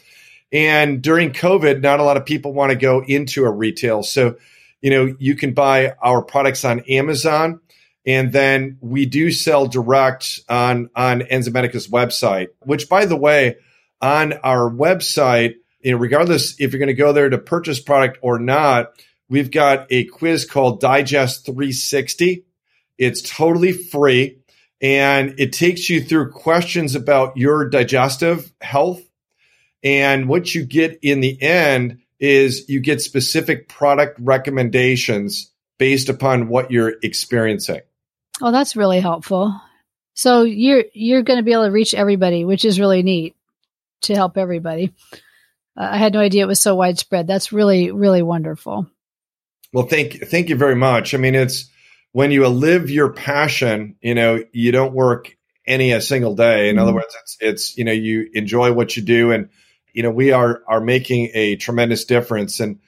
And 0.52 1.00
during 1.00 1.32
COVID, 1.32 1.80
not 1.80 2.00
a 2.00 2.02
lot 2.02 2.16
of 2.16 2.26
people 2.26 2.52
want 2.52 2.70
to 2.70 2.76
go 2.76 3.02
into 3.02 3.44
a 3.44 3.50
retail, 3.50 4.02
so 4.02 4.36
you 4.80 4.90
know 4.90 5.14
you 5.18 5.36
can 5.36 5.54
buy 5.54 5.94
our 6.02 6.22
products 6.22 6.64
on 6.64 6.80
Amazon. 6.80 7.60
And 8.04 8.32
then 8.32 8.78
we 8.80 9.06
do 9.06 9.30
sell 9.30 9.66
direct 9.66 10.40
on 10.48 10.90
on 10.96 11.20
Enzymedica's 11.20 11.86
website, 11.86 12.48
which 12.64 12.88
by 12.88 13.06
the 13.06 13.16
way, 13.16 13.56
on 14.00 14.32
our 14.32 14.68
website, 14.68 15.54
you 15.82 15.92
know, 15.92 15.98
regardless 15.98 16.54
if 16.60 16.72
you're 16.72 16.78
going 16.78 16.86
to 16.88 16.94
go 16.94 17.12
there 17.12 17.28
to 17.28 17.38
purchase 17.38 17.80
product 17.80 18.18
or 18.22 18.38
not, 18.38 18.92
we've 19.28 19.50
got 19.50 19.86
a 19.90 20.04
quiz 20.04 20.44
called 20.44 20.80
Digest 20.80 21.46
360. 21.46 22.44
It's 22.98 23.22
totally 23.22 23.72
free. 23.72 24.38
and 24.80 25.34
it 25.38 25.52
takes 25.52 25.88
you 25.88 26.02
through 26.02 26.32
questions 26.32 26.94
about 26.96 27.36
your 27.36 27.68
digestive 27.68 28.52
health. 28.60 29.00
And 29.84 30.28
what 30.28 30.54
you 30.54 30.64
get 30.64 30.98
in 31.02 31.20
the 31.20 31.40
end 31.40 32.00
is 32.18 32.68
you 32.68 32.80
get 32.80 33.00
specific 33.00 33.68
product 33.68 34.18
recommendations 34.20 35.50
based 35.78 36.08
upon 36.08 36.48
what 36.48 36.70
you're 36.70 36.94
experiencing. 37.02 37.80
Oh, 38.40 38.52
that's 38.52 38.76
really 38.76 39.00
helpful. 39.00 39.60
So 40.14 40.42
you're 40.42 40.84
you're 40.92 41.22
going 41.22 41.38
to 41.38 41.42
be 41.42 41.52
able 41.52 41.64
to 41.64 41.70
reach 41.70 41.94
everybody, 41.94 42.44
which 42.44 42.64
is 42.64 42.78
really 42.78 43.02
neat 43.02 43.34
to 44.02 44.14
help 44.14 44.36
everybody. 44.36 44.92
I 45.76 45.96
had 45.96 46.12
no 46.12 46.20
idea 46.20 46.44
it 46.44 46.48
was 46.48 46.60
so 46.60 46.74
widespread. 46.74 47.26
That's 47.26 47.52
really 47.52 47.90
really 47.90 48.22
wonderful. 48.22 48.86
Well, 49.72 49.86
thank 49.86 50.26
thank 50.26 50.48
you 50.48 50.56
very 50.56 50.76
much. 50.76 51.14
I 51.14 51.18
mean, 51.18 51.34
it's 51.34 51.70
when 52.12 52.30
you 52.30 52.46
live 52.46 52.90
your 52.90 53.12
passion, 53.12 53.96
you 54.02 54.14
know, 54.14 54.44
you 54.52 54.72
don't 54.72 54.92
work 54.92 55.36
any 55.66 55.92
a 55.92 56.00
single 56.00 56.34
day. 56.34 56.68
In 56.68 56.76
mm-hmm. 56.76 56.82
other 56.82 56.94
words, 56.94 57.16
it's 57.22 57.36
it's 57.40 57.78
you 57.78 57.84
know, 57.84 57.92
you 57.92 58.28
enjoy 58.34 58.72
what 58.72 58.96
you 58.96 59.02
do 59.02 59.32
and 59.32 59.48
you 59.92 60.02
know, 60.02 60.10
we 60.10 60.32
are 60.32 60.62
are 60.66 60.80
making 60.80 61.30
a 61.34 61.56
tremendous 61.56 62.04
difference 62.04 62.60
and 62.60 62.80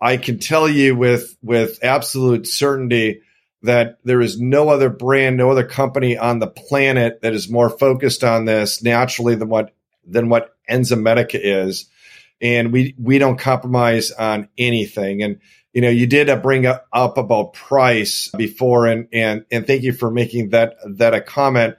I 0.00 0.16
can 0.16 0.38
tell 0.38 0.68
you 0.68 0.96
with 0.96 1.36
with 1.42 1.78
absolute 1.84 2.48
certainty 2.48 3.20
that 3.62 3.98
there 4.04 4.20
is 4.20 4.40
no 4.40 4.68
other 4.68 4.90
brand, 4.90 5.36
no 5.36 5.50
other 5.50 5.64
company 5.64 6.18
on 6.18 6.40
the 6.40 6.48
planet 6.48 7.20
that 7.22 7.34
is 7.34 7.48
more 7.48 7.70
focused 7.70 8.24
on 8.24 8.44
this 8.44 8.82
naturally 8.82 9.36
than 9.36 9.48
what 9.48 9.72
than 10.04 10.28
what 10.28 10.56
Enzymedica 10.68 11.38
is. 11.40 11.88
And 12.42 12.72
we 12.72 12.94
we 12.98 13.18
don't 13.18 13.38
compromise 13.38 14.10
on 14.10 14.48
anything. 14.58 15.22
And 15.22 15.40
you 15.72 15.80
know, 15.80 15.88
you 15.88 16.06
did 16.06 16.42
bring 16.42 16.66
up, 16.66 16.86
about 16.92 17.54
price 17.54 18.28
before, 18.36 18.86
and 18.86 19.08
and 19.12 19.46
and 19.50 19.66
thank 19.66 19.82
you 19.82 19.92
for 19.92 20.10
making 20.10 20.50
that 20.50 20.74
that 20.98 21.14
a 21.14 21.20
comment. 21.20 21.76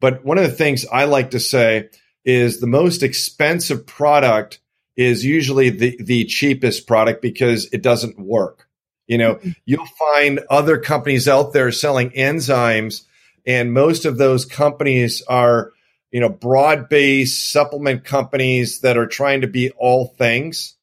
But 0.00 0.24
one 0.24 0.38
of 0.38 0.44
the 0.44 0.56
things 0.56 0.86
I 0.90 1.04
like 1.04 1.32
to 1.32 1.40
say 1.40 1.90
is 2.24 2.60
the 2.60 2.66
most 2.66 3.02
expensive 3.02 3.86
product 3.86 4.60
is 4.96 5.24
usually 5.24 5.70
the 5.70 5.96
the 6.02 6.24
cheapest 6.24 6.86
product 6.86 7.22
because 7.22 7.66
it 7.72 7.82
doesn't 7.82 8.18
work. 8.18 8.66
You 9.06 9.18
know, 9.18 9.34
mm-hmm. 9.36 9.50
you'll 9.64 9.86
find 9.86 10.40
other 10.50 10.78
companies 10.78 11.28
out 11.28 11.52
there 11.52 11.70
selling 11.72 12.10
enzymes, 12.10 13.02
and 13.46 13.72
most 13.72 14.04
of 14.04 14.18
those 14.18 14.44
companies 14.44 15.22
are 15.28 15.72
you 16.10 16.20
know 16.20 16.28
broad 16.28 16.88
based 16.88 17.52
supplement 17.52 18.04
companies 18.04 18.80
that 18.80 18.96
are 18.96 19.06
trying 19.06 19.40
to 19.40 19.46
be 19.46 19.70
all 19.72 20.08
things 20.18 20.76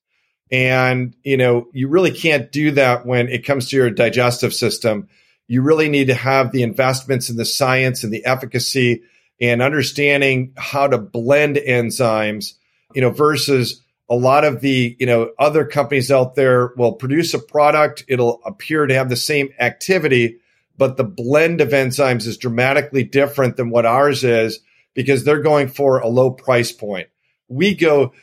and, 0.51 1.15
you 1.23 1.37
know, 1.37 1.67
you 1.73 1.87
really 1.87 2.11
can't 2.11 2.51
do 2.51 2.71
that 2.71 3.05
when 3.05 3.27
it 3.27 3.45
comes 3.45 3.69
to 3.69 3.75
your 3.75 3.89
digestive 3.89 4.53
system. 4.53 5.09
You 5.47 5.61
really 5.61 5.89
need 5.89 6.07
to 6.07 6.13
have 6.13 6.51
the 6.51 6.63
investments 6.63 7.29
in 7.29 7.37
the 7.37 7.45
science 7.45 8.03
and 8.03 8.13
the 8.13 8.25
efficacy 8.25 9.03
and 9.41 9.61
understanding 9.61 10.53
how 10.57 10.87
to 10.87 10.97
blend 10.97 11.57
enzymes, 11.57 12.53
you 12.93 13.01
know, 13.01 13.09
versus 13.09 13.83
a 14.09 14.15
lot 14.15 14.45
of 14.45 14.61
the, 14.61 14.95
you 14.99 15.05
know, 15.05 15.31
other 15.37 15.65
companies 15.65 16.11
out 16.11 16.35
there 16.35 16.71
will 16.77 16.93
produce 16.93 17.33
a 17.33 17.39
product. 17.39 18.05
It'll 18.07 18.41
appear 18.45 18.87
to 18.87 18.93
have 18.93 19.09
the 19.09 19.17
same 19.17 19.49
activity, 19.59 20.37
but 20.77 20.95
the 20.95 21.03
blend 21.03 21.59
of 21.59 21.69
enzymes 21.69 22.25
is 22.25 22.37
dramatically 22.37 23.03
different 23.03 23.57
than 23.57 23.69
what 23.69 23.85
ours 23.85 24.23
is 24.23 24.59
because 24.97 25.23
they're 25.23 25.43
going 25.43 25.67
for 25.67 25.99
a 25.99 26.07
low 26.07 26.31
price 26.31 26.71
point. 26.71 27.07
We 27.47 27.75
go, 27.75 28.13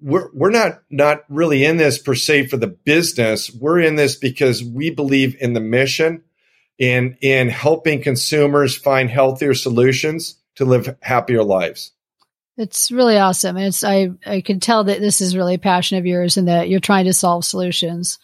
we're 0.00 0.28
we're 0.34 0.50
not 0.50 0.82
not 0.90 1.20
really 1.28 1.64
in 1.64 1.76
this 1.76 1.98
per 1.98 2.16
se 2.16 2.48
for 2.48 2.56
the 2.56 2.66
business. 2.66 3.50
We're 3.54 3.78
in 3.78 3.94
this 3.94 4.16
because 4.16 4.62
we 4.62 4.90
believe 4.90 5.36
in 5.40 5.52
the 5.52 5.60
mission 5.60 6.24
in 6.78 7.16
in 7.20 7.48
helping 7.48 8.02
consumers 8.02 8.76
find 8.76 9.08
healthier 9.08 9.54
solutions 9.54 10.34
to 10.56 10.64
live 10.64 10.96
happier 11.00 11.44
lives. 11.44 11.92
It's 12.58 12.90
really 12.90 13.18
awesome. 13.18 13.56
And 13.56 13.66
it's 13.66 13.84
I 13.84 14.10
I 14.26 14.40
can 14.40 14.58
tell 14.58 14.82
that 14.82 14.98
this 14.98 15.20
is 15.20 15.36
really 15.36 15.54
a 15.54 15.60
passion 15.60 15.96
of 15.96 16.06
yours 16.06 16.36
and 16.36 16.48
that 16.48 16.68
you're 16.68 16.80
trying 16.80 17.04
to 17.04 17.14
solve 17.14 17.44
solutions. 17.44 18.18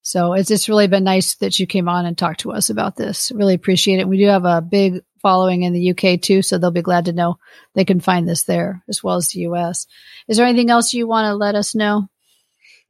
So 0.00 0.32
it's 0.32 0.50
it's 0.50 0.70
really 0.70 0.86
been 0.86 1.04
nice 1.04 1.34
that 1.36 1.60
you 1.60 1.66
came 1.66 1.90
on 1.90 2.06
and 2.06 2.16
talked 2.16 2.40
to 2.40 2.52
us 2.52 2.70
about 2.70 2.96
this. 2.96 3.30
Really 3.32 3.54
appreciate 3.54 4.00
it. 4.00 4.08
We 4.08 4.16
do 4.16 4.28
have 4.28 4.46
a 4.46 4.62
big 4.62 5.02
following 5.24 5.62
in 5.62 5.72
the 5.72 5.90
UK 5.90 6.20
too, 6.20 6.42
so 6.42 6.58
they'll 6.58 6.70
be 6.70 6.82
glad 6.82 7.06
to 7.06 7.12
know 7.14 7.38
they 7.72 7.86
can 7.86 7.98
find 7.98 8.28
this 8.28 8.42
there 8.42 8.84
as 8.88 9.02
well 9.02 9.16
as 9.16 9.28
the 9.28 9.40
US. 9.40 9.86
Is 10.28 10.36
there 10.36 10.46
anything 10.46 10.68
else 10.68 10.92
you 10.92 11.08
want 11.08 11.24
to 11.24 11.34
let 11.34 11.54
us 11.54 11.74
know? 11.74 12.08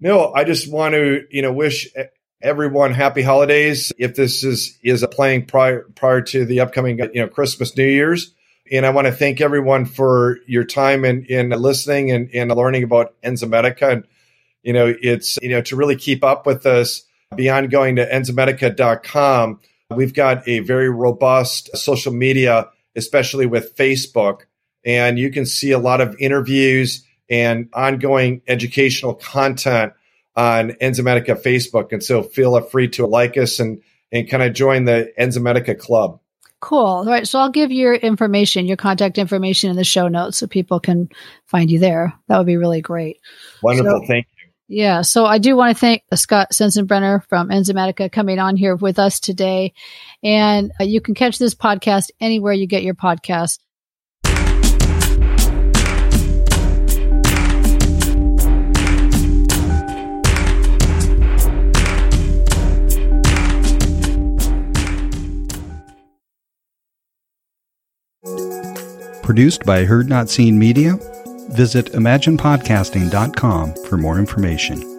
No, 0.01 0.35
I 0.35 0.43
just 0.43 0.71
want 0.71 0.95
to, 0.95 1.25
you 1.31 1.43
know, 1.43 1.53
wish 1.53 1.89
everyone 2.43 2.93
happy 2.93 3.23
holidays. 3.23 3.93
If 3.99 4.17
this 4.17 4.43
is 4.43 4.77
is 4.83 5.07
playing 5.13 5.47
prior 5.47 5.83
prior 5.95 6.23
to 6.23 6.45
the 6.45 6.59
upcoming, 6.59 6.99
you 6.99 7.21
know, 7.21 7.29
Christmas, 7.29 7.77
New 7.77 7.87
Year's, 7.87 8.35
and 8.73 8.85
I 8.85 8.91
want 8.91 9.07
to 9.07 9.13
thank 9.13 9.41
everyone 9.41 9.85
for 9.85 10.39
your 10.49 10.65
time 10.65 11.05
and 11.05 11.25
in, 11.27 11.53
in 11.53 11.63
listening 11.63 12.11
and, 12.11 12.29
and 12.35 12.51
learning 12.51 12.83
about 12.83 13.15
Enzymedica. 13.23 13.93
And 13.93 14.09
you 14.65 14.73
know, 14.73 14.93
it's 15.01 15.39
you 15.41 15.51
know 15.51 15.63
to 15.63 15.77
really 15.77 15.97
keep 15.97 16.25
up 16.25 16.47
with 16.47 16.67
us 16.67 17.05
beyond 17.37 17.71
going 17.71 17.95
to 17.97 18.11
enzymedica.com 18.11 19.61
We've 19.97 20.15
got 20.15 20.47
a 20.49 20.61
very 20.61 20.89
robust 20.89 21.77
social 21.77 22.13
media, 22.13 22.69
especially 22.97 23.47
with 23.47 23.77
Facebook, 23.77 24.43
and 24.85 25.19
you 25.19 25.31
can 25.31 25.47
see 25.47 25.73
a 25.73 25.79
lot 25.79 26.01
of 26.01 26.17
interviews 26.19 27.05
and 27.29 27.69
ongoing 27.73 28.43
educational 28.47 29.15
content 29.15 29.93
on 30.37 30.71
Enzymedica 30.73 31.41
Facebook. 31.41 31.93
And 31.93 32.03
so 32.03 32.23
feel 32.23 32.61
free 32.61 32.89
to 32.89 33.07
like 33.07 33.37
us 33.37 33.61
and, 33.61 33.81
and 34.13 34.29
kind 34.29 34.43
of 34.43 34.53
join 34.53 34.85
the 34.85 35.13
Enzymedica 35.19 35.79
club. 35.79 36.21
Cool. 36.61 36.79
All 36.79 37.05
right. 37.05 37.29
So 37.29 37.39
I'll 37.39 37.51
give 37.51 37.71
your 37.71 37.95
information, 37.95 38.67
your 38.67 38.79
contact 38.79 39.19
information 39.19 39.71
in 39.71 39.77
the 39.77 39.85
show 39.85 40.09
notes 40.09 40.39
so 40.39 40.47
people 40.47 40.81
can 40.81 41.11
find 41.45 41.71
you 41.71 41.79
there. 41.79 42.15
That 42.29 42.39
would 42.39 42.47
be 42.47 42.57
really 42.57 42.81
great. 42.81 43.21
Wonderful. 43.63 44.01
So, 44.01 44.07
Thank 44.07 44.27
yeah. 44.75 45.03
So 45.03 45.25
I 45.25 45.39
do 45.39 45.57
want 45.57 45.75
to 45.75 45.81
thank 45.81 46.03
Scott 46.15 46.49
Sensenbrenner 46.53 47.25
from 47.29 47.49
Enzymedica 47.49 48.11
coming 48.11 48.41
on 48.41 48.57
here 48.57 48.75
with 48.75 48.99
us 48.99 49.21
today. 49.21 49.73
And 50.23 50.73
uh, 50.81 50.85
you 50.85 51.01
can 51.01 51.15
catch 51.15 51.39
this 51.39 51.55
podcast 51.55 52.11
anywhere 52.21 52.53
you 52.53 52.67
get 52.67 52.83
your 52.83 52.95
podcast. 52.95 53.61
Produced 69.23 69.65
by 69.65 69.85
Heard 69.85 70.09
Not 70.09 70.29
Seen 70.29 70.59
Media 70.59 70.99
Visit 71.49 71.93
imaginepodcasting.com 71.93 73.75
for 73.89 73.97
more 73.97 74.19
information. 74.19 74.94